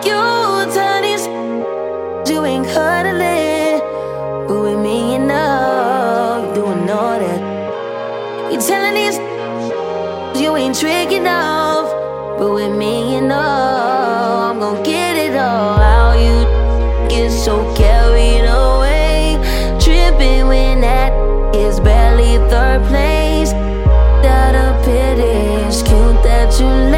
You 0.05 0.21
tell 0.73 1.01
these 1.01 1.25
you 2.29 2.45
ain't 2.45 2.67
cuddling, 2.67 3.79
but 4.47 4.61
with 4.61 4.79
me 4.79 5.13
you 5.13 5.19
you 5.19 6.53
doing 6.53 6.89
all 6.89 7.19
that. 7.19 8.51
You 8.51 8.59
telling 8.59 8.95
these 8.95 9.32
you 10.53 10.59
ain't 10.59 10.79
tricking 10.79 11.25
off, 11.25 11.89
but 12.37 12.53
with 12.53 12.75
me 12.77 13.15
you 13.15 13.21
know 13.21 13.35
I'm 13.35 14.59
gonna 14.59 14.83
get 14.83 15.15
it 15.15 15.35
all. 15.35 15.77
How 15.77 16.13
you 16.13 17.09
get 17.09 17.31
so 17.31 17.73
carried 17.75 18.45
away, 18.45 19.39
tripping 19.79 20.47
when 20.47 20.81
that 20.81 21.11
is 21.55 21.79
barely 21.79 22.37
third 22.51 22.83
place. 22.83 23.51
That 24.21 24.53
a 24.53 24.79
pity, 24.85 25.65
it's 25.65 25.81
cute 25.81 26.21
that 26.21 26.59
you 26.59 26.92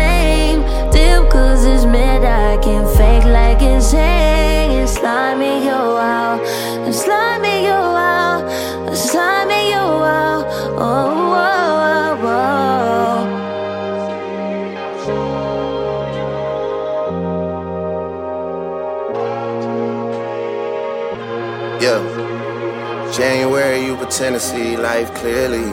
January, 24.18 24.34
you 24.34 24.36
pretend 24.36 24.36
to 24.36 24.40
see 24.40 24.78
life 24.78 25.14
clearly, 25.16 25.72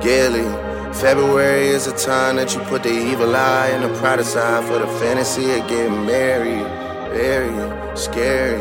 gaily. 0.00 0.94
February 0.94 1.68
is 1.68 1.86
a 1.86 1.96
time 1.96 2.36
that 2.36 2.54
you 2.54 2.60
put 2.62 2.82
the 2.82 2.90
evil 2.90 3.34
eye 3.34 3.68
and 3.68 3.84
the 3.84 3.98
pride 4.00 4.18
aside 4.18 4.64
for 4.64 4.78
the 4.78 4.86
fantasy 4.98 5.50
of 5.52 5.68
getting 5.68 6.06
married. 6.06 6.66
Very 7.12 7.96
scary. 7.96 8.58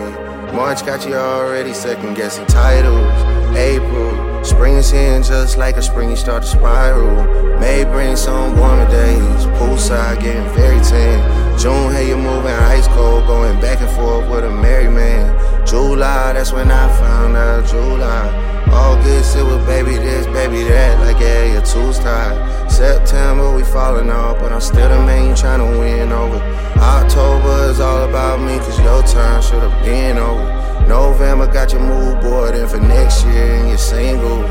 March 0.54 0.86
got 0.86 1.08
you 1.08 1.16
already 1.16 1.74
second 1.74 2.16
guessing 2.16 2.46
titles. 2.48 3.08
April, 3.56 4.44
spring 4.44 4.76
is 4.76 4.92
here 4.92 5.22
just 5.22 5.58
like 5.58 5.78
a 5.78 5.82
spring, 5.82 6.10
you 6.10 6.16
start 6.16 6.44
to 6.44 6.50
spiral. 6.50 7.60
May 7.60 7.84
bring 7.84 8.16
some 8.16 8.58
warmer 8.58 8.90
days. 8.90 9.46
Poolside 9.58 10.22
getting 10.22 10.50
very 10.54 10.80
tan. 10.82 11.60
June, 11.60 11.92
hey, 11.92 12.08
you're 12.08 12.18
moving 12.18 12.52
ice 12.52 12.88
cold, 12.88 13.28
going 13.28 13.60
back 13.62 13.82
and 13.82 13.92
forth 13.96 14.30
with 14.30 14.44
a 14.44 14.50
merry 14.50 14.90
man. 14.90 15.32
July, 15.66 16.34
that's 16.34 16.52
when 16.52 16.72
I 16.72 16.88
found 16.98 17.38
out 17.38 17.66
July. 17.68 18.51
August, 18.74 19.36
it 19.36 19.44
was 19.44 19.64
baby 19.66 19.98
this, 19.98 20.26
baby 20.28 20.64
that, 20.64 21.00
like 21.00 21.20
yeah, 21.20 21.54
your 21.54 21.62
two's 21.62 22.00
tied. 22.00 22.72
September, 22.72 23.54
we 23.56 23.64
falling 23.64 24.10
off, 24.10 24.40
but 24.40 24.52
I'm 24.52 24.62
still 24.62 24.90
the 24.90 25.06
man 25.06 25.30
you 25.30 25.34
tryna 25.34 25.80
win 25.80 26.12
over. 26.12 26.38
October 26.78 27.70
is 27.70 27.80
all 27.80 28.08
about 28.08 28.40
me, 28.40 28.58
cause 28.60 28.80
your 28.80 29.04
time 29.04 29.42
should've 29.42 29.84
been 29.84 30.18
over. 30.18 30.62
November 30.88 31.48
got 31.48 31.72
your 31.72 31.82
mood 31.82 32.22
board 32.22 32.56
in 32.56 32.68
for 32.68 32.80
next 32.80 33.26
year 33.26 33.56
and 33.56 33.70
you're 33.70 33.78
single. 33.78 34.42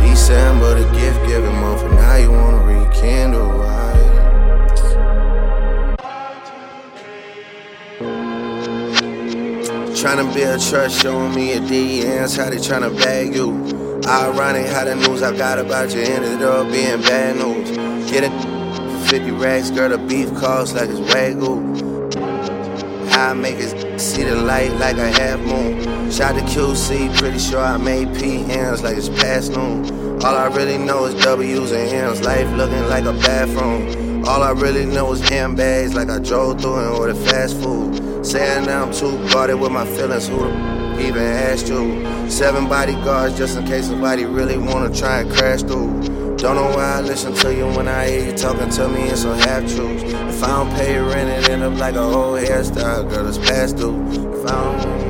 December, 0.00 0.80
the 0.80 0.90
gift 0.98 1.24
giving 1.26 1.54
month, 1.60 1.82
and 1.82 1.94
now 1.94 2.16
you 2.16 2.30
wanna 2.30 2.62
rekindle. 2.64 3.65
Tryna 10.06 10.32
build 10.32 10.60
trust, 10.62 11.02
showing 11.02 11.34
me 11.34 11.54
your 11.54 11.62
DMs, 11.62 12.36
how 12.36 12.48
they 12.48 12.58
tryna 12.58 12.96
bag 12.96 13.34
you. 13.34 13.50
Ironic 14.06 14.68
how 14.68 14.84
the 14.84 14.94
news 14.94 15.20
I 15.20 15.36
got 15.36 15.58
about 15.58 15.92
you 15.92 16.00
ended 16.00 16.42
up 16.42 16.70
being 16.70 17.02
bad 17.02 17.34
news. 17.34 18.08
Get 18.08 18.30
for 18.30 19.08
50 19.08 19.30
racks, 19.32 19.72
girl, 19.72 19.88
the 19.88 19.98
beef 19.98 20.32
cost 20.36 20.76
like 20.76 20.90
it's 20.90 21.00
wagyu. 21.00 22.14
How 23.10 23.30
I 23.30 23.34
make 23.34 23.56
it 23.56 23.98
see 23.98 24.22
the 24.22 24.36
light 24.36 24.70
like 24.74 24.96
a 24.96 25.10
half 25.10 25.40
moon. 25.40 26.12
Shot 26.12 26.36
to 26.36 26.40
QC, 26.42 27.18
pretty 27.18 27.40
sure 27.40 27.58
I 27.58 27.76
made 27.76 28.06
PMs 28.10 28.84
like 28.84 28.98
it's 28.98 29.08
past 29.08 29.56
noon. 29.56 30.22
All 30.22 30.36
I 30.36 30.46
really 30.46 30.78
know 30.78 31.06
is 31.06 31.20
W's 31.24 31.72
and 31.72 31.90
M's, 31.90 32.20
life 32.20 32.48
looking 32.52 32.86
like 32.88 33.06
a 33.06 33.12
bathroom. 33.12 34.24
All 34.24 34.44
I 34.44 34.52
really 34.52 34.86
know 34.86 35.10
is 35.14 35.30
M 35.32 35.56
bags 35.56 35.96
like 35.96 36.10
I 36.10 36.20
drove 36.20 36.60
through 36.60 36.76
and 36.76 36.94
ordered 36.94 37.16
fast 37.16 37.56
food. 37.56 38.15
Saying 38.26 38.68
I'm 38.68 38.92
too 38.92 39.24
guarded 39.30 39.54
with 39.54 39.70
my 39.70 39.86
feelings, 39.86 40.26
who 40.26 40.38
the 40.38 40.98
even 40.98 41.22
asked 41.22 41.68
you? 41.68 42.28
Seven 42.28 42.68
bodyguards 42.68 43.38
just 43.38 43.56
in 43.56 43.64
case 43.64 43.86
somebody 43.86 44.24
really 44.24 44.58
wanna 44.58 44.92
try 44.92 45.20
and 45.20 45.30
crash 45.30 45.62
through. 45.62 46.36
Don't 46.36 46.56
know 46.56 46.68
why 46.74 46.96
I 46.96 47.00
listen 47.02 47.32
to 47.34 47.54
you 47.54 47.68
when 47.68 47.86
I 47.86 48.08
hear 48.08 48.26
you 48.26 48.36
talking 48.36 48.68
to 48.68 48.88
me 48.88 49.10
in 49.10 49.16
some 49.16 49.38
half 49.38 49.62
truths. 49.72 50.02
If 50.02 50.42
I 50.42 50.48
don't 50.48 50.70
pay 50.74 50.98
rent, 50.98 51.28
it 51.28 51.50
end 51.50 51.62
up 51.62 51.78
like 51.78 51.94
a 51.94 52.02
whole 52.02 52.32
hairstyle, 52.32 53.08
girl, 53.08 53.28
it's 53.28 53.38
past 53.38 53.76
due. 53.76 53.94
If 54.10 54.50
I 54.50 54.82
don't. 54.82 55.05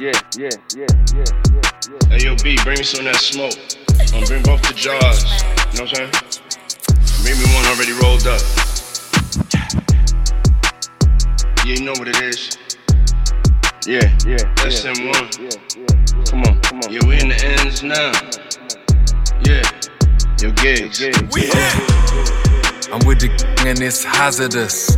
Yeah, 0.00 0.12
yeah, 0.38 0.48
yeah, 0.74 0.78
yeah, 0.78 0.86
yeah, 1.12 1.24
yeah, 1.52 1.70
yeah. 1.92 2.08
Hey, 2.08 2.24
yo, 2.24 2.34
B, 2.42 2.56
bring 2.64 2.78
me 2.78 2.84
some 2.84 3.06
of 3.06 3.12
that 3.12 3.20
smoke. 3.20 3.52
Um, 4.16 4.24
bring 4.24 4.42
both 4.42 4.62
the 4.62 4.72
jars. 4.72 5.28
You 5.28 5.76
know 5.76 5.84
what 5.84 6.00
I'm 6.00 6.08
saying? 6.08 6.12
Bring 7.20 7.36
me 7.36 7.44
one 7.52 7.68
already 7.68 7.92
rolled 8.00 8.24
up. 8.24 8.40
Yeah, 11.66 11.74
you 11.76 11.84
know 11.84 11.92
what 12.00 12.08
it 12.08 12.16
is. 12.22 12.56
Yeah, 13.84 14.08
yeah. 14.24 14.40
That's 14.56 14.82
yeah, 14.82 14.94
M1. 14.96 15.36
yeah, 15.36 15.52
yeah, 15.76 16.24
Come 16.30 16.42
on, 16.48 16.60
come 16.62 16.80
on. 16.80 16.90
Yeah, 16.90 17.04
we 17.04 17.20
in 17.20 17.28
the 17.28 17.36
ends 17.60 17.82
now. 17.82 18.16
Yeah. 19.44 19.60
Yo, 20.40 20.50
Giggs. 20.56 21.04
I'm 22.88 23.04
with 23.04 23.20
the 23.20 23.28
gang 23.28 23.68
and 23.68 23.82
it's 23.82 24.02
hazardous. 24.02 24.96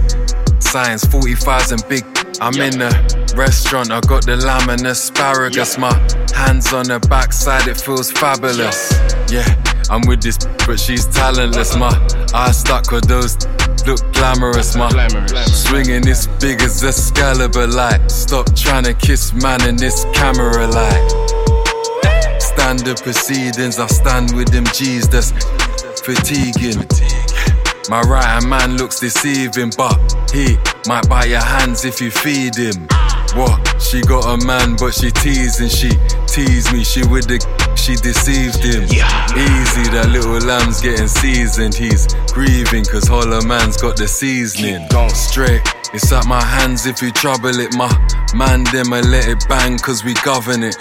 Science 0.61 1.05
45s 1.07 1.73
and 1.73 1.83
big. 1.89 2.05
I'm 2.41 2.55
in 2.55 2.79
the 2.79 3.22
restaurant, 3.37 3.91
I 3.91 4.01
got 4.01 4.27
the 4.27 4.37
lamb 4.37 4.69
and 4.69 4.87
asparagus. 4.87 5.79
My 5.79 5.93
hands 6.35 6.73
on 6.73 6.89
her 6.89 7.01
backside, 7.01 7.69
it 7.69 7.81
feels 7.81 8.11
fabulous. 8.13 8.93
Yeah, 9.31 9.47
I'm 9.91 10.03
with 10.07 10.23
this, 10.23 10.39
but 10.67 10.79
she's 10.79 11.07
talentless. 11.07 11.77
My 11.77 11.93
eyes 12.35 12.61
stuck 12.61 12.91
with 12.91 13.07
those 13.07 13.37
look 13.87 14.01
glamorous. 14.13 14.77
My 14.77 14.89
swinging 15.47 16.03
this 16.03 16.27
big 16.41 16.63
as 16.63 16.83
a 16.83 16.89
Excalibur 16.89 17.67
light. 17.67 18.11
Stop 18.11 18.55
trying 18.55 18.85
to 18.85 18.95
kiss 18.95 19.33
man 19.33 19.67
in 19.67 19.77
this 19.77 20.05
camera 20.15 20.67
light. 20.67 21.09
Standard 22.41 22.99
proceedings, 22.99 23.79
I 23.79 23.87
stand 23.87 24.35
with 24.35 24.49
them 24.49 24.65
G's 24.73 25.09
that's 25.09 25.33
fatiguing. 26.01 26.87
My 27.89 28.01
right 28.03 28.25
hand 28.25 28.49
man 28.49 28.77
looks 28.77 29.01
deceiving, 29.01 29.73
but 29.77 29.99
he 30.33 30.57
might 30.87 31.09
bite 31.09 31.29
your 31.29 31.41
hands 31.41 31.85
if 31.85 32.01
you 32.01 32.11
feed 32.11 32.55
him. 32.57 32.89
What? 33.35 33.81
She 33.81 34.01
got 34.03 34.27
a 34.27 34.47
man, 34.47 34.77
but 34.77 34.95
she 34.95 35.11
teasing. 35.11 35.69
She 35.69 35.91
teased 36.27 36.73
me. 36.73 36.85
She 36.85 37.07
with 37.07 37.27
the 37.27 37.41
she 37.83 37.97
deceived 37.97 38.63
him. 38.63 38.85
Easy, 38.85 39.91
that 39.91 40.11
little 40.11 40.39
lamb's 40.47 40.81
getting 40.81 41.09
seasoned. 41.09 41.75
He's 41.75 42.07
grieving, 42.33 42.85
cause 42.85 43.09
Holler 43.09 43.43
man's 43.43 43.77
got 43.77 43.97
the 43.97 44.07
seasoning. 44.07 44.87
Straight, 45.11 45.63
it's 45.93 46.13
at 46.13 46.27
my 46.27 46.43
hands 46.43 46.87
if 46.87 47.03
you 47.03 47.11
trouble 47.11 47.59
it. 47.59 47.75
My 47.75 47.91
man, 48.35 48.65
them, 48.71 48.93
I 48.93 49.01
let 49.01 49.27
it 49.27 49.49
bang, 49.49 49.79
cause 49.79 50.05
we 50.05 50.15
govern 50.23 50.63
it. 50.63 50.77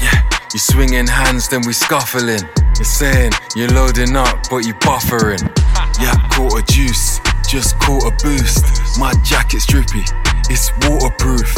Yeah, 0.00 0.22
you 0.54 0.58
swinging 0.58 1.06
hands, 1.06 1.48
then 1.48 1.62
we 1.66 1.72
scuffling. 1.74 2.48
You're 2.76 2.84
saying 2.84 3.32
you're 3.54 3.68
loading 3.68 4.16
up, 4.16 4.48
but 4.50 4.64
you 4.64 4.74
buffering. 4.74 5.42
Yeah, 5.98 6.14
caught 6.28 6.56
a 6.56 6.62
juice, 6.62 7.18
just 7.48 7.76
caught 7.80 8.04
a 8.04 8.14
boost. 8.22 8.64
My 9.00 9.12
jacket's 9.24 9.66
drippy, 9.66 10.04
it's 10.48 10.70
waterproof. 10.86 11.52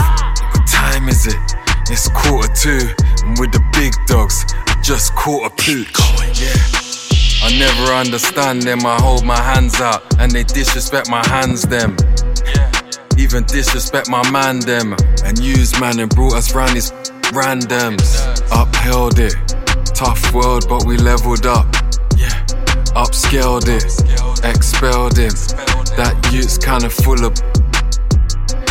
Time 0.80 1.10
is 1.10 1.26
it? 1.26 1.36
It's 1.90 2.08
quarter 2.08 2.48
two. 2.54 2.80
I'm 3.22 3.34
with 3.38 3.52
the 3.52 3.62
big 3.74 3.92
dogs, 4.06 4.46
I 4.48 4.80
just 4.82 5.14
caught 5.14 5.44
a 5.44 5.54
pooch. 5.54 5.92
Yeah. 6.40 6.56
I 7.44 7.52
never 7.58 7.92
understand 7.92 8.62
them, 8.62 8.86
I 8.86 8.96
hold 8.98 9.22
my 9.22 9.36
hands 9.36 9.78
out 9.78 10.02
and 10.18 10.32
they 10.32 10.42
disrespect 10.42 11.10
my 11.10 11.22
hands 11.28 11.62
them. 11.62 11.98
Even 13.18 13.44
disrespect 13.44 14.08
my 14.08 14.24
man 14.30 14.60
them 14.60 14.96
and 15.22 15.38
use 15.38 15.78
man 15.78 16.00
and 16.00 16.08
brought 16.14 16.32
us 16.34 16.54
round 16.54 16.74
these 16.74 16.92
randoms. 17.36 18.08
upheld 18.50 19.18
it. 19.18 19.36
Tough 19.94 20.32
world, 20.32 20.64
but 20.66 20.86
we 20.86 20.96
leveled 20.96 21.44
up. 21.44 21.66
Yeah, 22.16 22.32
upscaled 22.96 23.68
it, 23.68 23.84
expelled 24.44 25.18
him. 25.18 25.34
That 26.00 26.16
youth's 26.32 26.56
kinda 26.56 26.88
full 26.88 27.22
of. 27.26 27.36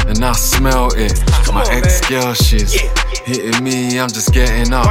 And 0.10 0.26
I 0.26 0.32
smell 0.32 0.90
it. 0.96 1.14
My 1.54 1.66
ex 1.72 2.08
girl, 2.08 2.34
she's 2.34 2.74
hitting 3.26 3.64
me, 3.64 4.00
I'm 4.00 4.10
just 4.10 4.34
getting 4.34 4.72
up. 4.74 4.86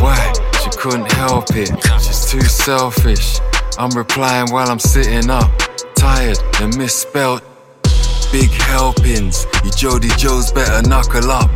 Why? 0.00 0.32
She 0.62 0.70
couldn't 0.70 1.10
help 1.12 1.46
it. 1.50 1.70
She's 2.00 2.30
too 2.30 2.42
selfish. 2.42 3.40
I'm 3.78 3.90
replying 3.90 4.50
while 4.52 4.68
I'm 4.68 4.78
sitting 4.78 5.30
up. 5.30 5.50
Tired 5.96 6.38
and 6.60 6.76
misspelled. 6.78 7.42
Big 8.32 8.50
helpings. 8.50 9.46
You 9.64 9.70
Jody 9.70 10.08
Joes 10.16 10.52
better 10.52 10.86
knuckle 10.88 11.30
up. 11.30 11.50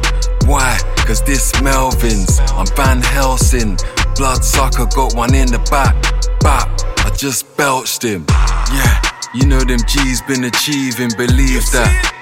Why? 0.47 0.79
Cause 1.07 1.23
this 1.23 1.53
Melvin's. 1.63 2.41
I'm 2.55 2.67
Van 2.77 3.01
Helsing. 3.03 3.79
Bloodsucker 4.17 4.87
got 4.95 5.15
one 5.15 5.35
in 5.35 5.47
the 5.47 5.59
back. 5.71 5.95
Bap. 6.41 6.69
I 7.07 7.11
just 7.17 7.57
belched 7.57 8.03
him. 8.03 8.25
Yeah. 8.29 9.03
You 9.35 9.47
know 9.47 9.61
them 9.61 9.81
G's 9.87 10.23
been 10.23 10.45
achieving. 10.45 11.11
Believe 11.17 11.65
that. 11.73 12.21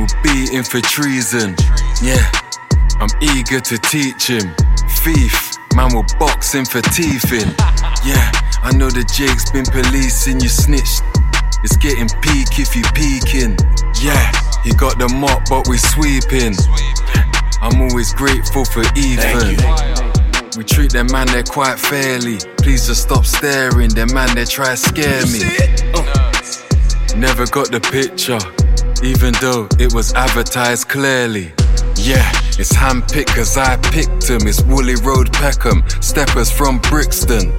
We'll 0.00 0.22
be 0.22 0.56
in 0.56 0.64
for 0.64 0.80
treason. 0.80 1.54
Yeah. 2.00 2.24
I'm 3.00 3.10
eager 3.20 3.60
to 3.60 3.76
teach 3.76 4.28
him. 4.28 4.54
Thief. 5.04 5.52
Man 5.76 5.94
will 5.94 6.06
box 6.18 6.54
him 6.54 6.64
for 6.64 6.80
teething. 6.80 7.52
Yeah. 8.02 8.32
I 8.62 8.72
know 8.74 8.88
the 8.88 9.04
Jake's 9.04 9.50
been 9.50 9.66
policing 9.66 10.40
you 10.40 10.48
snitched. 10.48 11.02
It's 11.62 11.76
getting 11.76 12.08
peak 12.22 12.58
if 12.58 12.74
you 12.74 12.82
peeking. 12.96 13.58
Yeah, 14.00 14.32
he 14.64 14.72
got 14.72 14.98
the 14.98 15.08
mop, 15.20 15.44
but 15.50 15.68
we 15.68 15.76
sweeping. 15.76 16.56
I'm 17.60 17.82
always 17.82 18.14
grateful 18.14 18.64
for 18.64 18.80
Ethan. 18.96 19.60
We 20.56 20.64
treat 20.64 20.92
them 20.92 21.08
man 21.12 21.26
there 21.26 21.44
quite 21.44 21.78
fairly. 21.78 22.38
Please 22.56 22.86
just 22.86 23.02
stop 23.02 23.26
staring. 23.26 23.90
Them 23.90 24.14
man 24.14 24.34
they 24.34 24.46
try 24.46 24.70
to 24.70 24.76
scare 24.78 25.26
me. 25.26 25.44
Uh. 25.92 26.30
Never 27.16 27.44
got 27.46 27.70
the 27.70 27.80
picture, 27.80 28.38
even 29.02 29.32
though 29.40 29.68
it 29.78 29.92
was 29.94 30.12
advertised 30.14 30.88
clearly. 30.88 31.52
Yeah, 31.96 32.30
it's 32.58 32.72
handpicked 32.72 33.34
cause 33.34 33.56
I 33.56 33.76
picked 33.76 34.28
him. 34.28 34.46
It's 34.46 34.62
Woolly 34.62 34.94
Road 35.02 35.32
Peckham, 35.32 35.82
steppers 36.00 36.50
from 36.50 36.78
Brixton. 36.78 37.52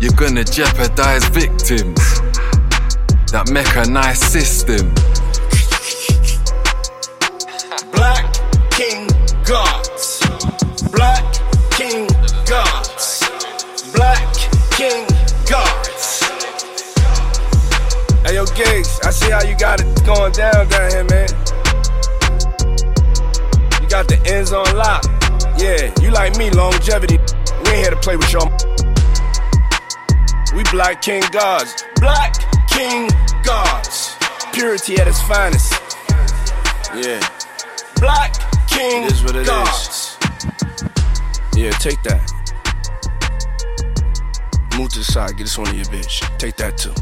You're 0.00 0.12
gonna 0.16 0.44
jeopardize 0.44 1.24
victims 1.28 2.00
that 3.32 3.50
mechanized 3.52 4.22
system. 4.22 4.94
Black 7.92 8.32
King 8.70 9.08
Gods. 9.44 10.20
Black 10.92 11.27
Giggs, 18.58 18.98
I 19.04 19.10
see 19.10 19.30
how 19.30 19.44
you 19.44 19.56
got 19.56 19.80
it 19.80 19.86
going 20.04 20.32
down 20.32 20.66
down 20.66 20.90
here, 20.90 21.04
man. 21.04 21.28
You 23.80 23.86
got 23.88 24.08
the 24.08 24.20
ends 24.26 24.52
on 24.52 24.66
lock. 24.74 25.04
Yeah, 25.56 25.94
you 26.02 26.10
like 26.10 26.36
me, 26.36 26.50
longevity. 26.50 27.18
We 27.18 27.70
ain't 27.70 27.86
here 27.86 27.90
to 27.90 27.96
play 28.02 28.16
with 28.16 28.32
y'all. 28.32 28.50
We 30.56 30.64
Black 30.72 31.00
King 31.02 31.22
Gods. 31.30 31.84
Black 32.00 32.34
King 32.68 33.08
Gods. 33.44 34.16
Purity 34.52 34.98
at 34.98 35.06
its 35.06 35.22
finest. 35.22 35.72
Yeah. 36.96 37.22
Black 38.00 38.34
King 38.66 39.04
It 39.04 39.12
is 39.12 39.22
what 39.22 39.36
it 39.36 39.42
is. 39.42 39.46
Gods. 39.46 40.18
Yeah, 41.54 41.70
take 41.78 42.02
that. 42.02 42.26
Move 44.76 44.88
to 44.94 44.98
the 44.98 45.04
side, 45.04 45.36
get 45.36 45.44
this 45.44 45.56
one 45.56 45.68
of 45.68 45.76
your 45.76 45.84
bitch. 45.84 46.26
Take 46.38 46.56
that 46.56 46.76
too. 46.76 46.94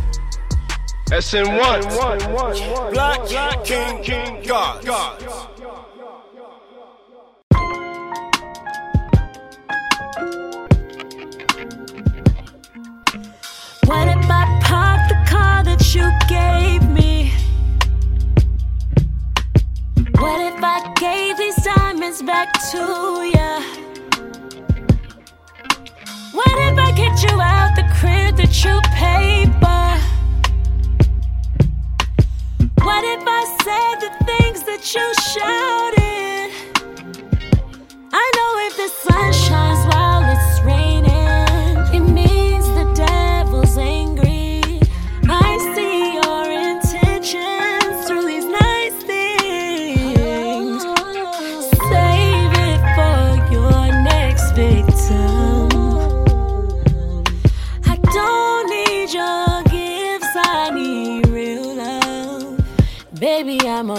SN1. 1.10 2.92
Black, 2.92 3.28
Black 3.28 3.64
King, 3.64 4.02
King 4.02 4.42
Gods. 4.44 4.84
What 13.84 14.08
if 14.08 14.28
I 14.28 14.60
pop 14.64 15.08
the 15.08 15.24
car 15.30 15.62
that 15.62 15.94
you 15.94 16.10
gave 16.28 16.82
me? 16.90 17.30
What 20.18 20.40
if 20.40 20.60
I 20.60 20.92
gave 20.94 21.38
these 21.38 21.54
diamonds 21.64 22.20
back 22.22 22.52
to 22.72 22.78
ya? 23.32 23.60
What 26.32 26.58
if 26.66 26.76
I 26.76 26.92
kicked 26.96 27.22
you 27.22 27.40
out 27.40 27.76
the 27.76 27.84
crib 27.94 28.36
that 28.38 28.64
you 28.64 28.80
paid 28.92 29.54
for? 29.60 29.75
What 32.96 33.04
if 33.04 33.28
I 33.28 33.44
said 33.62 34.08
the 34.08 34.24
things 34.24 34.62
that 34.62 34.94
you 34.94 35.06
shouted? 35.20 36.25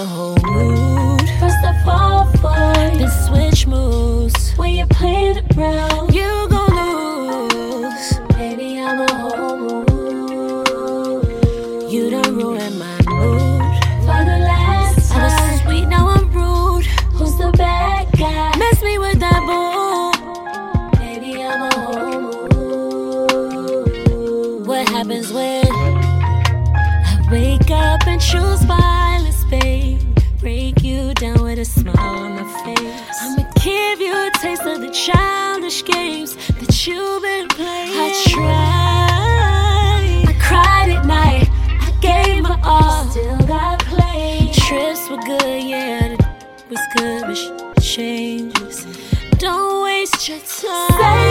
Whole 0.05 0.37
mood. 0.43 1.29
First 1.39 1.57
fall 1.83 2.25
for 2.41 2.53
it, 2.53 2.99
then 2.99 3.09
switch 3.25 3.65
moves. 3.67 4.51
When 4.57 4.71
you 4.71 4.85
play 4.87 5.29
it 5.29 5.57
around, 5.57 5.86
waste 50.67 51.26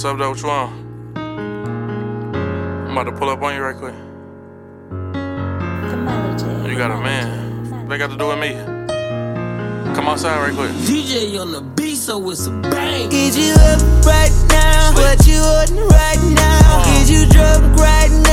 What's 0.00 0.08
up, 0.08 0.16
though? 0.16 0.30
What 0.30 0.40
you 0.40 0.48
want? 0.48 0.72
I'm 2.86 2.92
about 2.92 3.04
to 3.04 3.12
pull 3.12 3.28
up 3.28 3.42
on 3.42 3.54
you 3.54 3.60
right 3.60 3.76
quick. 3.76 3.94
You 6.70 6.78
got 6.78 6.90
a 6.90 6.96
man. 6.96 7.86
They 7.86 7.98
got 7.98 8.08
to 8.08 8.16
do 8.16 8.28
with 8.28 8.38
me. 8.38 8.54
Come 9.94 10.08
outside 10.08 10.40
right 10.40 10.54
quick. 10.54 10.70
DJ 10.88 11.30
you 11.30 11.40
on 11.40 11.52
the 11.52 11.60
beat, 11.60 11.96
so 11.96 12.30
it's 12.30 12.46
a 12.46 12.50
bang. 12.50 13.12
Is 13.12 13.36
you 13.36 13.52
up 13.52 13.82
right 14.06 14.32
now? 14.48 14.94
What 14.94 15.26
you 15.26 15.38
ordering 15.38 15.86
right 15.90 16.18
now? 16.34 16.82
Is 16.96 17.10
you 17.10 17.26
drunk 17.26 17.76
right 17.78 18.10
now? 18.24 18.29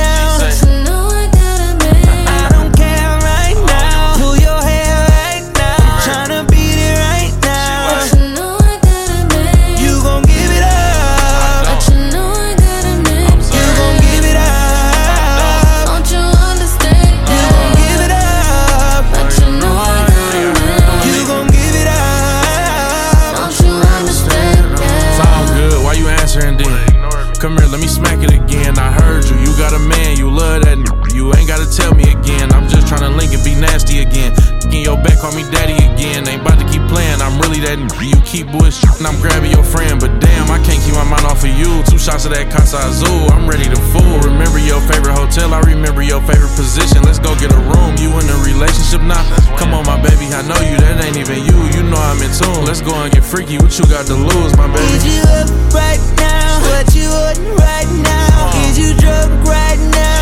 Nasty 33.60 34.00
again. 34.00 34.32
In 34.70 34.84
your 34.84 34.96
back, 35.00 35.18
call 35.18 35.32
me 35.32 35.42
daddy 35.50 35.74
again. 35.74 36.28
Ain't 36.28 36.42
about 36.42 36.58
to 36.60 36.66
keep 36.68 36.82
playing. 36.86 37.20
I'm 37.20 37.40
really 37.40 37.60
that. 37.66 37.76
You 37.98 38.20
keep 38.22 38.48
bullshit 38.52 38.84
and 39.00 39.06
I'm 39.06 39.18
grabbing 39.20 39.50
your 39.50 39.64
friend. 39.64 39.98
But 40.00 40.20
damn, 40.20 40.48
I 40.50 40.60
can't 40.62 40.78
keep 40.80 40.94
my 40.94 41.04
mind 41.04 41.24
off 41.26 41.42
of 41.42 41.52
you. 41.52 41.82
Two 41.88 41.98
shots 41.98 42.24
of 42.24 42.32
that 42.32 42.52
Casa 42.52 42.78
Azul. 42.84 43.32
I'm 43.32 43.48
ready 43.48 43.64
to 43.64 43.80
fool. 43.92 44.20
Remember 44.22 44.60
your 44.60 44.80
favorite 44.86 45.16
hotel. 45.16 45.52
I 45.52 45.60
remember 45.66 46.02
your 46.02 46.20
favorite 46.22 46.54
position. 46.54 47.02
Let's 47.02 47.18
go 47.18 47.34
get 47.40 47.50
a 47.52 47.60
room. 47.60 47.96
You 47.98 48.12
in 48.20 48.28
a 48.28 48.38
relationship 48.44 49.02
now? 49.02 49.24
Come 49.58 49.74
on, 49.74 49.84
my 49.84 49.98
baby. 49.98 50.30
I 50.30 50.44
know 50.46 50.60
you. 50.62 50.76
That 50.78 51.02
ain't 51.02 51.16
even 51.16 51.42
you. 51.48 51.58
You 51.74 51.82
know 51.88 51.98
I'm 51.98 52.20
in 52.22 52.30
tune. 52.30 52.64
Let's 52.68 52.80
go 52.84 52.94
and 52.94 53.10
get 53.10 53.24
freaky. 53.24 53.58
What 53.58 53.74
you 53.76 53.84
got 53.88 54.06
to 54.12 54.16
lose, 54.16 54.52
my 54.56 54.68
baby? 54.68 54.84
Is 54.94 55.04
you 55.08 55.24
up 55.24 55.48
right 55.72 56.02
now? 56.20 56.60
What 56.68 56.92
you 56.92 57.08
ordering 57.08 57.56
right 57.56 57.90
now? 58.04 58.52
Uh-huh. 58.52 58.68
Is 58.68 58.76
you 58.78 58.92
drunk 59.00 59.32
right 59.48 59.80
now? 59.96 60.17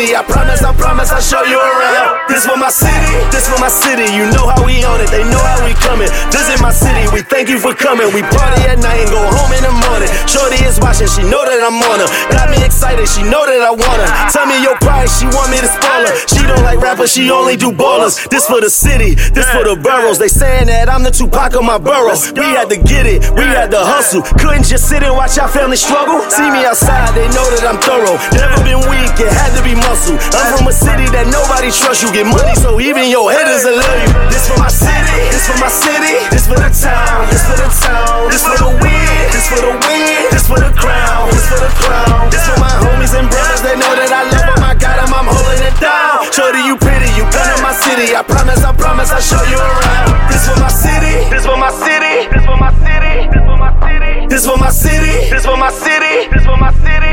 I 0.00 0.24
promise, 0.24 0.62
I 0.62 0.74
promise, 0.74 1.12
I'll 1.12 1.20
show 1.20 1.42
you 1.44 1.60
around. 1.60 2.19
This 2.40 2.48
for 2.48 2.56
my 2.56 2.72
city, 2.72 3.12
this 3.28 3.52
for 3.52 3.60
my 3.60 3.68
city. 3.68 4.08
You 4.16 4.24
know 4.32 4.48
how 4.48 4.64
we 4.64 4.80
own 4.88 4.96
it, 4.96 5.12
they 5.12 5.28
know 5.28 5.44
how 5.44 5.60
we 5.60 5.76
coming. 5.76 6.08
Visit 6.32 6.56
my 6.64 6.72
city, 6.72 7.04
we 7.12 7.20
thank 7.20 7.52
you 7.52 7.60
for 7.60 7.76
coming. 7.76 8.08
We 8.16 8.24
party 8.24 8.64
at 8.64 8.80
night 8.80 9.04
and 9.04 9.12
go 9.12 9.20
home 9.20 9.52
in 9.52 9.60
the 9.60 9.68
morning. 9.84 10.08
Shorty 10.24 10.56
is 10.64 10.80
watching, 10.80 11.04
she 11.04 11.20
know 11.20 11.44
that 11.44 11.60
I'm 11.60 11.76
on 11.76 12.00
her. 12.00 12.08
Got 12.32 12.48
me 12.48 12.56
excited, 12.64 13.04
she 13.12 13.20
know 13.28 13.44
that 13.44 13.60
I 13.60 13.76
want 13.76 14.00
her. 14.00 14.08
Tell 14.32 14.48
me 14.48 14.56
your 14.64 14.72
price, 14.80 15.20
she 15.20 15.28
want 15.28 15.52
me 15.52 15.60
to 15.60 15.68
spoil 15.68 16.08
her. 16.08 16.16
She 16.32 16.40
don't 16.48 16.64
like 16.64 16.80
rappers, 16.80 17.12
she 17.12 17.28
only 17.28 17.60
do 17.60 17.76
ballers. 17.76 18.16
This 18.32 18.48
for 18.48 18.64
the 18.64 18.72
city, 18.72 19.20
this 19.36 19.44
for 19.52 19.68
the 19.68 19.76
boroughs. 19.76 20.16
They 20.16 20.32
saying 20.32 20.72
that 20.72 20.88
I'm 20.88 21.04
the 21.04 21.12
Tupac 21.12 21.52
of 21.60 21.64
my 21.68 21.76
borough. 21.76 22.16
We 22.32 22.56
had 22.56 22.72
to 22.72 22.80
get 22.80 23.04
it, 23.04 23.20
we 23.36 23.44
had 23.52 23.68
to 23.76 23.84
hustle. 23.84 24.24
Couldn't 24.40 24.64
just 24.64 24.88
sit 24.88 25.04
and 25.04 25.12
watch 25.12 25.36
our 25.36 25.52
family 25.52 25.76
struggle. 25.76 26.24
See 26.32 26.48
me 26.48 26.64
outside, 26.64 27.12
they 27.12 27.28
know 27.36 27.44
that 27.52 27.68
I'm 27.68 27.76
thorough. 27.84 28.16
Never 28.32 28.64
been 28.64 28.80
weak, 28.88 29.12
it 29.20 29.28
had 29.28 29.52
to 29.52 29.60
be 29.60 29.76
muscle. 29.76 30.16
I'm 30.32 30.56
from 30.56 30.72
a 30.72 30.72
city 30.72 31.04
that 31.12 31.28
nobody 31.28 31.68
trusts. 31.68 32.00
You 32.00 32.08
get 32.16 32.29
money, 32.30 32.54
so 32.54 32.80
even 32.80 33.10
your 33.10 33.30
haters 33.30 33.66
will 33.66 33.78
love 33.78 33.98
you. 34.02 34.10
This 34.30 34.46
for 34.48 34.58
my 34.58 34.70
city, 34.70 35.18
this 35.34 35.46
for 35.46 35.58
my 35.58 35.68
city, 35.68 36.14
this 36.30 36.46
for 36.46 36.58
the 36.58 36.70
town, 36.70 37.26
this 37.30 37.42
for 37.44 37.56
the 37.58 37.68
town, 37.82 38.30
this 38.30 38.42
for 38.46 38.56
the 38.56 38.70
win, 38.78 39.18
this 39.34 39.46
for 39.50 39.60
the 39.60 39.72
win, 39.74 40.30
this 40.30 40.46
for 40.46 40.58
the 40.62 40.70
crown, 40.78 41.28
this 41.34 41.46
for 41.50 41.58
the 41.60 41.70
crown, 41.82 42.30
this 42.30 42.42
for 42.46 42.58
my 42.62 42.72
homies 42.82 43.12
and 43.18 43.26
brothers. 43.28 43.60
They 43.62 43.76
know 43.76 43.92
that 43.98 44.10
I 44.14 44.22
love 44.30 44.46
them, 44.46 44.62
I 44.62 44.72
got 44.78 44.96
them, 45.02 45.10
I'm 45.10 45.28
holding 45.28 45.62
it 45.66 45.76
down. 45.82 46.30
Shorty, 46.30 46.62
you 46.62 46.78
pretty, 46.78 47.10
you 47.18 47.26
come 47.28 47.46
to 47.50 47.56
my 47.60 47.74
city. 47.74 48.14
I 48.14 48.22
promise, 48.22 48.62
I 48.62 48.72
promise, 48.72 49.10
I 49.10 49.20
show 49.20 49.42
you 49.50 49.58
around. 49.58 50.08
This 50.30 50.46
for 50.46 50.56
my 50.62 50.70
city, 50.70 51.28
this 51.28 51.44
for 51.44 51.58
my 51.58 51.70
city, 51.74 52.30
this 52.30 52.44
for 52.46 52.56
my 52.56 52.70
city, 52.80 53.28
this 53.28 53.42
for 53.44 53.58
my 53.58 53.70
city, 53.82 54.28
this 54.30 54.46
for 54.46 54.56
my 54.56 54.70
city, 54.70 55.28
this 55.28 55.44
for 55.44 55.56
my 55.58 55.70
city, 55.70 56.14
this 56.30 56.44
for 56.46 56.56
my 56.56 56.70
city. 56.70 57.10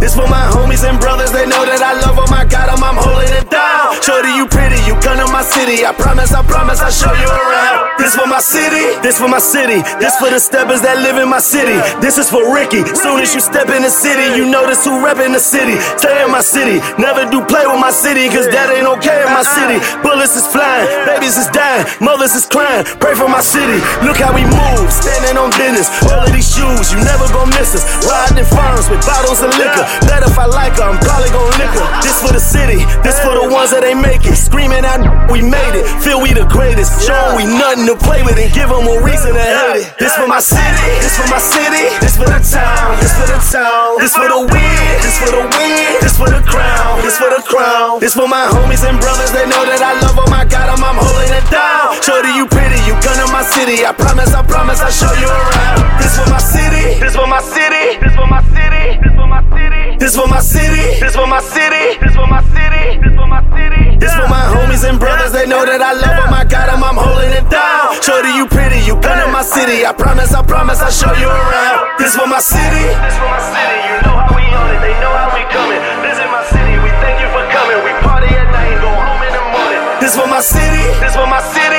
This 0.00 0.16
for 0.16 0.26
my 0.26 0.48
homies 0.48 0.82
and 0.88 0.98
brothers. 0.98 1.19
They 1.40 1.48
know 1.48 1.64
that 1.64 1.80
I 1.80 1.96
love 2.04 2.20
them. 2.20 2.28
I 2.36 2.44
got 2.44 2.68
them, 2.68 2.84
I'm 2.84 3.00
holding 3.00 3.32
it 3.32 3.48
down. 3.48 3.96
Shorty, 4.04 4.28
you 4.36 4.44
pretty, 4.44 4.76
you 4.84 4.92
come 5.00 5.16
to 5.16 5.24
my 5.32 5.40
city. 5.40 5.88
I 5.88 5.96
promise, 5.96 6.36
I 6.36 6.44
promise, 6.44 6.84
I 6.84 6.92
show 6.92 7.08
you 7.16 7.32
around. 7.32 7.96
This 7.96 8.12
for 8.12 8.28
my 8.28 8.44
city, 8.44 9.00
this 9.00 9.16
for 9.16 9.24
my 9.24 9.40
city. 9.40 9.80
This 9.96 10.20
for 10.20 10.28
the 10.28 10.36
steppers 10.36 10.84
that 10.84 11.00
live 11.00 11.16
in 11.16 11.32
my 11.32 11.40
city. 11.40 11.80
This 12.04 12.20
is 12.20 12.28
for 12.28 12.44
Ricky. 12.52 12.84
Soon 12.92 13.24
as 13.24 13.32
you 13.32 13.40
step 13.40 13.72
in 13.72 13.80
the 13.80 13.88
city, 13.88 14.36
you 14.36 14.52
notice 14.52 14.84
who 14.84 15.00
rep 15.00 15.16
in 15.16 15.32
the 15.32 15.40
city. 15.40 15.80
Stay 15.96 16.12
in 16.20 16.28
my 16.28 16.44
city, 16.44 16.76
never 17.00 17.24
do 17.32 17.40
play 17.48 17.64
with 17.64 17.80
my 17.80 17.88
city, 17.88 18.28
cause 18.28 18.44
that 18.52 18.68
ain't 18.76 18.84
okay 19.00 19.24
in 19.24 19.32
my 19.32 19.40
city. 19.40 19.80
Bullets 20.04 20.36
is 20.36 20.44
flying, 20.44 20.84
babies 21.08 21.40
is 21.40 21.48
dying, 21.56 21.88
mothers 22.04 22.36
is 22.36 22.44
crying. 22.44 22.84
Pray 23.00 23.16
for 23.16 23.32
my 23.32 23.40
city. 23.40 23.80
Look 24.04 24.20
how 24.20 24.36
we 24.36 24.44
move, 24.44 24.92
standing 24.92 25.40
on 25.40 25.48
business. 25.56 25.88
All 26.04 26.20
of 26.20 26.28
these 26.36 26.52
shoes, 26.52 26.92
you 26.92 27.00
never 27.00 27.24
gon' 27.32 27.48
miss 27.56 27.72
us. 27.72 27.88
Riding 28.04 28.44
in 28.44 28.48
farms 28.52 28.92
with 28.92 29.00
bottles 29.08 29.40
of 29.40 29.56
liquor. 29.56 29.88
Bet 30.04 30.20
if 30.20 30.36
I 30.36 30.44
like 30.44 30.76
her, 30.76 30.84
I'm 30.84 31.00
probably 31.00 31.29
gon' 31.30 31.50
lick 31.56 31.72
her. 31.72 31.88
This 32.02 32.18
for 32.20 32.32
the 32.34 32.42
city, 32.42 32.82
this 33.02 33.18
for 33.22 33.32
the 33.34 33.46
ones 33.48 33.70
that 33.70 33.82
ain't 33.82 34.02
make 34.02 34.26
it. 34.26 34.36
Screaming 34.36 34.84
out, 34.84 35.30
we 35.30 35.40
made 35.40 35.74
it. 35.78 35.86
Feel 36.02 36.20
we 36.20 36.34
the 36.34 36.46
greatest. 36.50 37.06
Show 37.06 37.38
we 37.38 37.46
nothing 37.46 37.86
to 37.86 37.96
play 37.96 38.22
with 38.22 38.36
and 38.36 38.50
give 38.52 38.68
them 38.68 38.86
a 38.86 38.96
reason 39.00 39.34
to 39.34 39.42
hate 39.42 39.86
it. 39.86 39.94
This 39.98 40.14
for 40.18 40.26
my 40.26 40.42
city, 40.42 40.90
this 41.00 41.16
for 41.16 41.28
my 41.30 41.40
city, 41.40 41.86
this 42.02 42.14
for 42.18 42.28
the 42.28 42.40
town, 42.42 42.98
this 43.00 43.14
for 43.14 43.26
the 43.30 43.38
town, 43.40 43.98
this 44.02 44.12
for 44.14 44.28
the 44.28 44.40
win, 44.50 44.86
this 45.00 45.16
for 45.18 45.30
the 45.32 45.42
win, 45.56 45.96
this 46.02 46.16
for 46.18 46.28
the 46.28 46.42
crown, 46.44 47.00
this 47.02 47.16
for 47.16 47.30
the 47.30 47.42
crown, 47.46 48.00
this 48.00 48.14
for 48.14 48.28
my 48.28 48.44
homies 48.50 48.82
and 48.84 48.98
brothers. 49.00 49.32
They 49.32 49.46
know 49.46 49.62
that 49.64 49.80
I 49.80 49.96
love 50.02 50.16
them, 50.18 50.32
I 50.34 50.44
got 50.44 50.68
them, 50.68 50.82
I'm 50.82 50.98
holding 50.98 51.32
it 51.32 51.46
down. 51.48 51.96
Shorty, 52.02 52.32
you 52.34 52.44
pretty, 52.50 52.78
you 52.84 52.94
come 53.00 53.16
to 53.16 53.28
my 53.32 53.46
city. 53.46 53.86
I 53.86 53.92
promise, 53.92 54.34
I 54.34 54.42
promise, 54.42 54.80
I 54.80 54.90
show 54.90 55.12
you 55.16 55.30
around. 55.30 55.78
This 56.02 56.16
for 56.18 56.28
my 56.28 56.42
city, 56.42 56.98
this 56.98 57.14
for 57.14 57.26
my 57.26 57.40
city, 57.40 57.98
this 58.02 58.14
for 58.16 58.26
my 58.26 58.42
city, 58.52 58.98
this 59.00 59.14
for 59.14 59.28
my 59.28 59.42
city, 59.54 59.79
this 60.10 60.18
for 60.18 60.26
my 60.26 60.40
city, 60.40 60.98
this 60.98 61.14
for 61.14 61.26
my 61.28 61.38
city, 61.38 61.94
this 62.02 62.14
for 62.18 62.26
my 62.26 62.42
city, 62.50 62.98
this 62.98 63.14
for 63.14 63.30
my 63.30 63.46
city. 63.54 63.94
This 64.02 64.10
for 64.10 64.26
my 64.26 64.42
homies 64.42 64.82
and 64.82 64.98
brothers, 64.98 65.30
they 65.30 65.46
know 65.46 65.62
that 65.62 65.78
I 65.78 65.94
love 65.94 66.18
them, 66.18 66.34
I 66.34 66.42
got 66.42 66.66
them, 66.66 66.82
I'm 66.82 66.98
holding 66.98 67.30
it 67.30 67.46
down. 67.46 67.94
Shorty, 68.02 68.34
you 68.34 68.50
pretty, 68.50 68.82
you 68.82 68.98
come 68.98 69.22
to 69.22 69.30
my 69.30 69.46
city. 69.46 69.86
I 69.86 69.94
promise, 69.94 70.34
I 70.34 70.42
promise, 70.42 70.82
I 70.82 70.90
show 70.90 71.14
you 71.14 71.30
around. 71.30 71.94
This 72.02 72.18
for 72.18 72.26
my 72.26 72.42
city, 72.42 72.90
this 72.90 73.14
for 73.22 73.30
my 73.30 73.38
city. 73.38 73.78
You 73.86 73.96
know 74.02 74.18
how 74.18 74.34
we 74.34 74.42
on 74.50 74.66
it, 74.74 74.82
they 74.82 74.98
know 74.98 75.14
how 75.14 75.30
we 75.30 75.46
coming. 75.46 75.78
Visit 76.02 76.26
my 76.26 76.42
city, 76.50 76.74
we 76.82 76.90
thank 76.98 77.22
you 77.22 77.30
for 77.30 77.46
coming. 77.54 77.78
We 77.86 77.94
party 78.02 78.34
at 78.34 78.50
night 78.50 78.66
and 78.66 78.82
go 78.82 78.90
home 78.90 79.22
in 79.22 79.30
the 79.30 79.44
morning. 79.46 79.82
This 80.02 80.18
for 80.18 80.26
my 80.26 80.42
city, 80.42 80.90
this 80.98 81.14
for 81.14 81.30
my 81.30 81.38
city, 81.54 81.69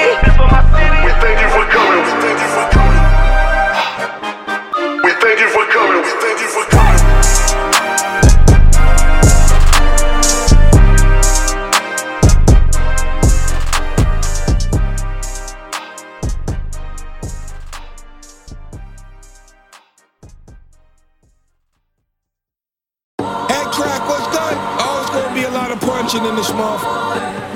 a 26.13 26.17
lot 26.17 26.23
of 26.23 26.27
punching 26.27 26.29
in 26.29 26.35
this 26.35 26.51
month. 26.53 26.81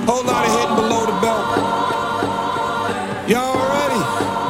Whole 0.07 0.23
lot 0.23 0.45
of 0.45 0.51
hitting 0.51 0.75
below 0.75 1.05
the 1.05 1.11
belt. 1.21 1.45
Y'all 3.27 3.55
ready? 3.55 4.01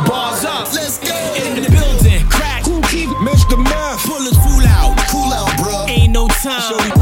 Bars 0.08 0.46
up, 0.46 0.74
let's 0.74 0.98
go. 0.98 1.16
In 1.36 1.64
the 1.64 1.70
building, 1.72 2.28
crack. 2.30 2.64
Who 2.66 2.82
keep 2.84 3.10
Mr. 3.24 3.58
Meth? 3.58 4.04
Pull 4.06 4.22
his 4.22 4.38
fool 4.38 4.66
out, 4.68 4.98
cool 5.10 5.34
out, 5.34 5.58
bro. 5.58 5.86
Ain't 5.88 6.14
no 6.14 6.28
time. 6.28 6.95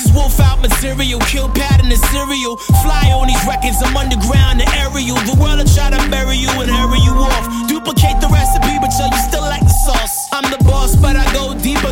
This 0.00 0.08
is 0.08 0.16
wolf 0.16 0.40
out 0.40 0.62
material, 0.64 1.20
kill 1.28 1.52
pattern 1.52 1.92
and 1.92 2.00
cereal. 2.08 2.56
Fly 2.80 3.12
on 3.12 3.28
these 3.28 3.44
records, 3.44 3.84
I'm 3.84 3.92
underground, 3.92 4.56
the 4.56 4.64
aerial. 4.80 5.20
The 5.28 5.36
world 5.36 5.60
will 5.60 5.68
try 5.68 5.92
to 5.92 6.00
bury 6.08 6.40
you 6.40 6.48
and 6.56 6.72
hurry 6.72 7.04
you 7.04 7.12
off. 7.20 7.44
Duplicate 7.68 8.16
the 8.16 8.32
recipe, 8.32 8.80
but 8.80 8.88
yo, 8.96 9.12
you 9.12 9.20
still 9.28 9.44
like 9.44 9.60
the 9.60 9.76
sauce. 9.84 10.32
I'm 10.32 10.48
the 10.48 10.56
boss, 10.64 10.96
but 10.96 11.20
I 11.20 11.28
go 11.36 11.52
deeper, 11.52 11.89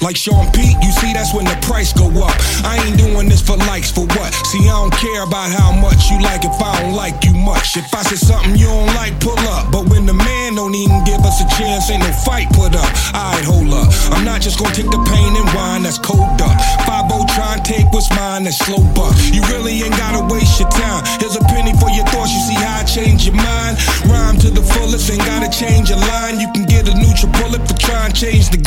like 0.00 0.16
Sean 0.16 0.46
Pete, 0.52 0.76
you 0.80 0.92
see 0.92 1.12
that's 1.12 1.34
when 1.34 1.44
the 1.44 1.58
price 1.66 1.92
go 1.92 2.06
up. 2.22 2.34
I 2.64 2.80
ain't 2.86 2.96
doing 2.96 3.28
this 3.28 3.42
for 3.42 3.56
likes, 3.68 3.90
for 3.90 4.06
what? 4.16 4.30
See, 4.48 4.64
I 4.64 4.78
don't 4.78 4.94
care 4.94 5.22
about 5.22 5.50
how 5.50 5.72
much 5.72 6.08
you 6.10 6.22
like 6.22 6.44
if 6.44 6.56
I 6.62 6.80
don't 6.80 6.94
like 6.94 7.24
you 7.24 7.34
much. 7.34 7.76
If 7.76 7.92
I 7.92 8.02
say 8.02 8.16
something 8.16 8.56
you 8.56 8.66
don't 8.66 8.94
like, 8.94 9.18
pull 9.20 9.38
up. 9.52 9.72
But 9.72 9.90
when 9.90 10.06
the 10.06 10.14
man 10.14 10.54
don't 10.54 10.74
even 10.74 11.04
give 11.04 11.20
us 11.26 11.42
a 11.42 11.48
chance, 11.58 11.90
ain't 11.90 12.00
no 12.00 12.12
fight 12.24 12.48
put 12.54 12.74
up. 12.74 12.90
Alright, 13.12 13.44
hold 13.44 13.74
up. 13.74 13.90
I'm 14.14 14.24
not 14.24 14.40
just 14.40 14.58
gonna 14.58 14.74
take 14.74 14.90
the 14.90 15.02
pain 15.10 15.32
and 15.34 15.48
wine 15.52 15.82
that's 15.82 15.98
cold 15.98 16.40
up. 16.40 16.56
Five 16.86 17.10
O 17.10 17.26
try 17.34 17.58
and 17.58 17.64
take 17.64 17.90
what's 17.90 18.10
mine, 18.14 18.44
that's 18.44 18.58
slow 18.62 18.82
buck. 18.94 19.12
You 19.34 19.42
really 19.50 19.82
ain't 19.82 19.96
gotta 19.98 20.22
waste 20.32 20.60
your 20.60 20.70
time. 20.70 21.02
Here's 21.18 21.36
a 21.36 21.44
penny 21.50 21.74
for 21.82 21.90
your 21.90 22.06
thoughts, 22.06 22.30
you 22.30 22.40
see 22.54 22.60
how 22.62 22.80
I 22.80 22.84
change 22.84 23.26
your 23.26 23.36
mind. 23.36 23.76
Rhyme 24.06 24.38
to 24.46 24.50
the 24.50 24.62
fullest, 24.62 25.10
ain't 25.10 25.26
gotta 25.26 25.50
change 25.50 25.90
your 25.90 25.98
line. 25.98 26.38
You 26.38 26.48
can 26.54 26.64
get 26.64 26.88
a 26.88 26.94
neutral 26.94 27.32
bullet 27.42 27.66
for 27.66 27.74
trying 27.74 28.12
to 28.12 28.16
change 28.16 28.50
the 28.50 28.61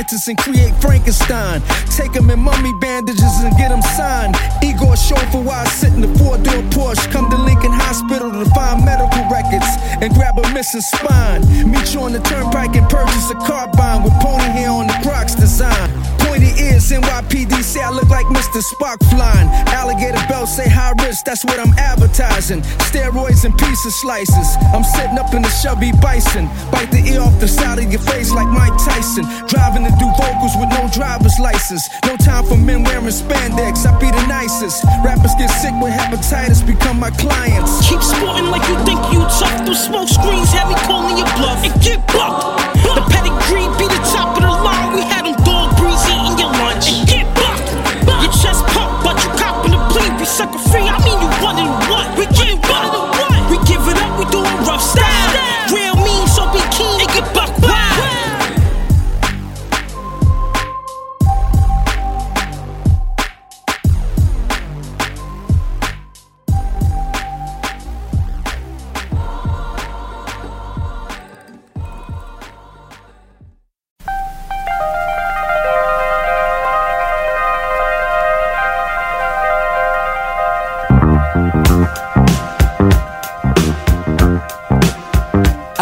become 0.00 0.16
a 0.16 0.18
scientist 0.18 0.28
and 0.28 0.38
create 0.38 0.74
Frankenstein. 0.80 1.62
Take 1.96 2.14
him 2.14 2.30
in 2.30 2.40
mummy 2.40 2.72
bandages 2.80 3.42
and 3.42 3.56
get 3.56 3.70
him 3.70 3.82
signed. 3.82 4.36
Igor 4.62 4.96
chauffeur 4.96 5.42
while 5.42 5.66
I 5.66 5.68
sit 5.68 5.92
in 5.92 6.00
the 6.00 6.18
four 6.18 6.38
door 6.38 6.62
Porsche. 6.70 7.10
Come 7.12 7.30
to 7.30 7.36
Lincoln 7.36 7.72
Hospital 7.72 8.30
to 8.30 8.44
find 8.50 8.59
and 10.60 10.84
grab 11.00 11.40
spine. 11.40 11.70
Meet 11.70 11.94
you 11.94 12.00
on 12.00 12.12
the 12.12 12.20
turnpike 12.20 12.76
and 12.76 12.88
purchase 12.88 13.30
a 13.30 13.34
carbine 13.46 14.02
with 14.02 14.12
pony 14.20 14.44
hair 14.44 14.70
on 14.70 14.86
the 14.86 14.98
Crocs 15.02 15.34
design. 15.34 15.88
Pointy 16.20 16.52
ears, 16.60 16.90
NYPD 16.92 17.62
say 17.62 17.80
I 17.80 17.90
look 17.90 18.08
like 18.10 18.26
Mr. 18.26 18.60
Spock 18.60 19.00
flying. 19.08 19.48
Alligator 19.72 20.20
belt 20.28 20.48
say 20.48 20.68
high 20.68 20.92
risk, 21.02 21.24
that's 21.24 21.44
what 21.44 21.58
I'm 21.58 21.72
advertising. 21.78 22.60
Steroids 22.84 23.44
and 23.44 23.56
pizza 23.56 23.90
slices. 23.90 24.48
I'm 24.74 24.84
sitting 24.84 25.18
up 25.18 25.32
in 25.32 25.42
the 25.42 25.48
Chevy 25.48 25.92
Bison. 25.92 26.46
Bite 26.70 26.90
the 26.90 27.00
ear 27.08 27.22
off 27.22 27.40
the 27.40 27.48
side 27.48 27.78
of 27.78 27.90
your 27.90 28.02
face 28.02 28.30
like 28.30 28.48
Mike 28.48 28.76
Tyson. 28.84 29.24
Driving 29.48 29.84
to 29.88 29.92
do 29.96 30.08
vocals 30.20 30.54
with 30.60 30.68
no 30.76 30.88
driver's 30.92 31.38
license. 31.40 31.88
No 32.04 32.16
time 32.16 32.44
for 32.44 32.56
men 32.56 32.84
wearing 32.84 33.06
spandex. 33.08 33.88
I 33.88 33.96
be 33.98 34.12
the 34.12 34.26
nicest. 34.28 34.84
Rappers 35.02 35.34
get 35.40 35.48
sick 35.48 35.72
with 35.80 35.92
hepatitis, 35.96 36.60
become 36.66 37.00
my 37.00 37.10
clients. 37.16 37.88
Keep 37.88 38.02
sporting 38.02 38.52
like 38.52 38.62
you 38.68 38.76
think 38.84 39.00
you 39.08 39.24
tough. 39.40 39.64
through 39.64 39.74
smoke 39.74 40.08
screens 40.08 40.49
have 40.52 40.68
me 40.68 40.74
calling 40.86 41.16
your 41.16 41.30
bluff. 41.38 41.62
And 41.64 41.74
get 41.82 42.04
bucked. 42.10 42.58
The 42.82 43.02
pedigree 43.08 43.69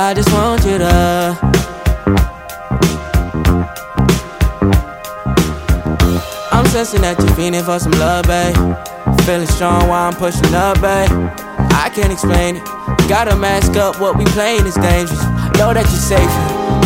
I 0.08 0.14
just 0.14 0.32
want 0.32 0.64
you 0.64 0.78
to. 0.78 1.36
I'm 6.50 6.64
sensing 6.68 7.02
that 7.02 7.18
you're 7.18 7.36
feeling 7.36 7.62
for 7.62 7.78
some 7.78 7.92
love, 7.92 8.24
babe. 8.24 8.56
Feeling 9.26 9.46
strong 9.48 9.86
while 9.86 10.08
I'm 10.08 10.16
pushing 10.16 10.54
up, 10.54 10.80
babe. 10.80 11.12
I 11.76 11.92
can't 11.94 12.10
explain 12.10 12.56
it. 12.56 12.64
Gotta 13.06 13.36
mask 13.36 13.76
up 13.76 14.00
what 14.00 14.16
we 14.16 14.24
playing 14.32 14.64
is 14.64 14.76
dangerous. 14.76 15.20
Know 15.60 15.76
that 15.76 15.84
you're 15.84 16.00
safe, 16.00 16.32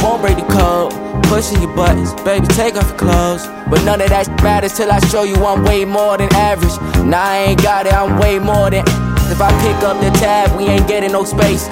won't 0.02 0.20
break 0.20 0.34
the 0.34 0.46
code. 0.50 0.90
Pushing 1.30 1.62
your 1.62 1.72
buttons, 1.76 2.12
baby, 2.26 2.48
take 2.58 2.74
off 2.74 2.88
your 2.90 2.98
clothes. 2.98 3.46
But 3.70 3.84
none 3.84 4.00
of 4.00 4.08
that 4.08 4.26
matters 4.42 4.72
till 4.76 4.90
I 4.90 4.98
show 5.14 5.22
you 5.22 5.36
I'm 5.46 5.62
way 5.62 5.84
more 5.84 6.18
than 6.18 6.26
average. 6.34 6.74
Nah, 7.06 7.22
I 7.22 7.54
ain't 7.54 7.62
got 7.62 7.86
it, 7.86 7.94
I'm 7.94 8.18
way 8.18 8.40
more 8.40 8.68
than. 8.68 8.82
If 9.30 9.40
I 9.40 9.54
pick 9.62 9.78
up 9.86 10.02
the 10.02 10.10
tab, 10.18 10.58
we 10.58 10.64
ain't 10.66 10.88
getting 10.88 11.12
no 11.12 11.22
space. 11.22 11.68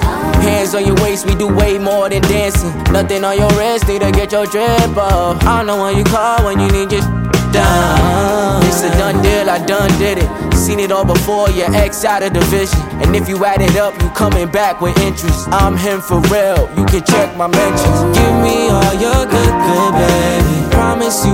Hands 0.51 0.75
on 0.75 0.85
your 0.85 0.95
waist, 0.95 1.25
we 1.25 1.33
do 1.33 1.47
way 1.47 1.77
more 1.77 2.09
than 2.09 2.21
dancing. 2.23 2.73
Nothing 2.91 3.23
on 3.23 3.37
your 3.37 3.49
wrist, 3.55 3.87
need 3.87 4.01
to 4.01 4.11
get 4.11 4.33
your 4.33 4.45
drip 4.45 4.97
up. 4.97 5.41
I 5.45 5.63
know 5.63 5.81
when 5.81 5.97
you 5.97 6.03
call 6.03 6.43
when 6.43 6.59
you 6.59 6.67
need 6.67 6.91
your 6.91 7.01
done. 7.55 8.61
It's 8.67 8.83
a 8.83 8.89
done 8.99 9.23
deal, 9.23 9.49
I 9.49 9.63
done 9.65 9.89
did 9.97 10.17
it. 10.19 10.29
Seen 10.53 10.79
it 10.81 10.91
all 10.91 11.05
before, 11.05 11.49
your 11.51 11.73
ex 11.73 12.03
out 12.03 12.21
of 12.21 12.33
the 12.33 12.41
vision. 12.51 12.81
And 13.01 13.15
if 13.15 13.29
you 13.29 13.43
add 13.45 13.61
it 13.61 13.77
up, 13.77 13.93
you 14.03 14.09
coming 14.09 14.51
back 14.51 14.81
with 14.81 14.97
interest. 14.99 15.47
I'm 15.51 15.77
him 15.77 16.01
for 16.01 16.19
real, 16.27 16.69
you 16.77 16.85
can 16.85 17.03
check 17.05 17.35
my 17.37 17.47
mentions. 17.47 17.99
Give 18.11 18.35
me 18.43 18.67
all 18.67 18.93
your 18.99 19.23
good, 19.31 19.53
good, 19.55 19.91
baby. 20.03 20.71
Promise 20.75 21.25
you 21.25 21.33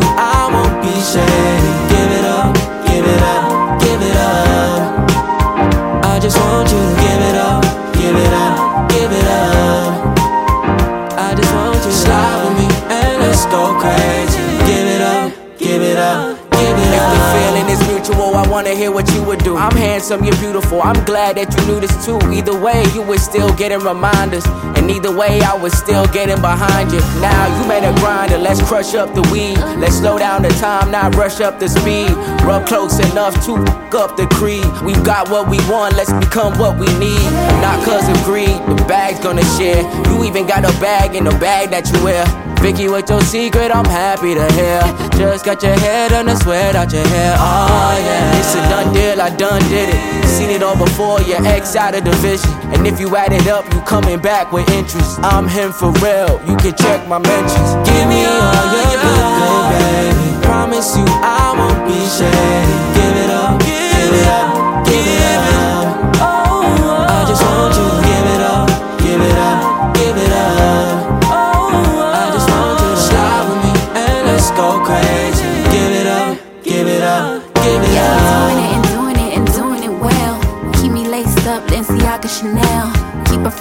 I 18.87 18.89
what 18.89 19.13
you 19.13 19.21
would 19.23 19.43
do. 19.43 19.57
I'm 19.57 19.75
handsome, 19.75 20.23
you're 20.23 20.37
beautiful. 20.37 20.81
I'm 20.81 21.03
glad 21.03 21.35
that 21.35 21.51
you 21.53 21.65
knew 21.67 21.79
this 21.81 22.05
too. 22.05 22.19
Either 22.31 22.57
way, 22.57 22.85
you 22.93 23.01
was 23.01 23.21
still 23.21 23.53
getting 23.55 23.79
reminders. 23.79 24.45
And 24.77 24.89
either 24.89 25.11
way, 25.11 25.41
I 25.41 25.53
was 25.55 25.77
still 25.77 26.07
getting 26.07 26.39
behind 26.39 26.93
you. 26.93 26.99
Now 27.19 27.41
you 27.59 27.67
made 27.67 27.83
a 27.83 27.93
grinder, 27.99 28.37
let's 28.37 28.61
crush 28.61 28.95
up 28.95 29.13
the 29.13 29.21
weed. 29.33 29.57
Let's 29.77 29.97
slow 29.97 30.17
down 30.17 30.41
the 30.41 30.49
time, 30.49 30.89
not 30.89 31.15
rush 31.15 31.41
up 31.41 31.59
the 31.59 31.67
speed. 31.67 32.11
Rub 32.47 32.65
close 32.65 32.99
enough 33.11 33.33
to 33.45 33.57
f 33.57 33.93
up 33.93 34.15
the 34.15 34.27
creed. 34.27 34.65
We've 34.83 35.03
got 35.03 35.29
what 35.29 35.49
we 35.49 35.57
want, 35.69 35.95
let's 35.95 36.13
become 36.13 36.57
what 36.57 36.79
we 36.79 36.87
need. 36.97 37.27
Not 37.59 37.83
cause 37.83 38.07
of 38.07 38.17
greed, 38.23 38.55
the 38.71 38.85
bag's 38.87 39.19
gonna 39.19 39.45
share. 39.57 39.83
You 40.07 40.23
even 40.23 40.47
got 40.47 40.63
a 40.63 40.71
bag 40.79 41.13
in 41.15 41.25
the 41.25 41.35
bag 41.39 41.71
that 41.71 41.91
you 41.91 42.03
wear. 42.03 42.46
Vicky, 42.61 42.89
with 42.89 43.09
your 43.09 43.21
secret, 43.21 43.71
I'm 43.71 43.85
happy 43.85 44.33
to 44.33 44.45
hear. 44.53 44.81
Just 45.17 45.45
got 45.45 45.61
your 45.63 45.77
head 45.79 46.13
on 46.13 46.25
the 46.25 46.35
sweat 46.35 46.75
out 46.75 46.91
your 46.91 47.07
hair. 47.07 47.35
Oh 47.37 47.97
yeah, 47.99 48.39
it's 48.39 48.55
a 48.55 48.61
done 48.69 48.93
deal, 48.93 49.21
I 49.21 49.29
done 49.35 49.61
did 49.69 49.89
it. 49.89 50.25
Seen 50.27 50.49
it 50.49 50.61
all 50.61 50.77
before, 50.77 51.21
your 51.21 51.45
ex 51.45 51.75
out 51.75 51.95
of 51.95 52.03
division. 52.03 52.49
And 52.73 52.85
if 52.85 52.99
you 52.99 53.15
add 53.15 53.31
it 53.33 53.47
up, 53.47 53.65
you 53.73 53.81
coming 53.81 54.19
back 54.19 54.51
with 54.51 54.69
interest. 54.71 55.19
I'm 55.23 55.47
him 55.47 55.71
for 55.71 55.91
real, 56.03 56.41
you 56.45 56.57
can 56.57 56.75
check 56.75 57.07
my 57.07 57.19
mentions. 57.19 57.69
Give 57.87 58.05
me 58.09 58.25
all 58.25 58.65
your 58.73 58.89
good, 59.01 59.25
good, 59.39 59.63
baby. 59.73 60.45
Promise 60.45 60.97
you 60.97 61.05
I 61.07 61.53
won't 61.57 61.81
be 61.87 61.97
shady. 62.05 62.77
Give 62.97 63.15
it 63.23 63.31
up, 63.31 63.59
give 63.61 64.13
it 64.17 64.27
up, 64.27 64.56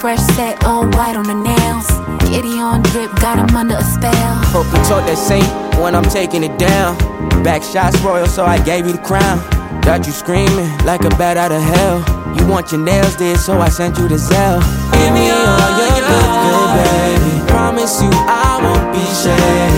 fresh 0.07 0.37
set, 0.37 0.65
all 0.65 0.87
white 0.91 1.17
on 1.17 1.25
the 1.25 1.35
nails. 1.35 1.89
Kitty 2.31 2.61
on 2.61 2.81
drip, 2.95 3.11
got 3.17 3.39
him 3.43 3.57
under 3.57 3.75
a 3.75 3.83
spell. 3.83 4.35
Hope 4.55 4.67
you 4.67 4.79
taught 4.87 5.05
that 5.11 5.19
saint 5.19 5.51
when 5.83 5.97
I'm 5.97 6.05
taking 6.05 6.45
it 6.45 6.57
down. 6.61 6.97
Back 7.43 7.65
shots 7.65 7.99
royal, 8.03 8.29
so 8.29 8.45
I 8.45 8.63
gave 8.63 8.87
you 8.87 8.93
the 8.93 9.03
crown. 9.03 9.43
Got 9.83 10.07
you 10.07 10.13
screaming 10.13 10.71
like 10.87 11.03
a 11.03 11.11
bat 11.19 11.37
out 11.37 11.51
of 11.51 11.61
hell. 11.61 11.99
You 12.39 12.47
want 12.47 12.71
your 12.71 12.83
nails 12.83 13.17
did, 13.17 13.41
so 13.41 13.59
I 13.59 13.69
sent 13.69 13.99
you 13.99 14.07
the 14.07 14.15
Zelle. 14.15 14.63
Give 14.95 15.11
me 15.11 15.27
all 15.27 15.71
your 15.75 15.91
good, 15.99 16.31
good, 16.47 16.69
baby. 16.87 17.51
Promise 17.51 18.01
you 18.03 18.11
I 18.15 18.63
won't 18.63 18.87
be 18.95 19.03
shady. 19.11 19.76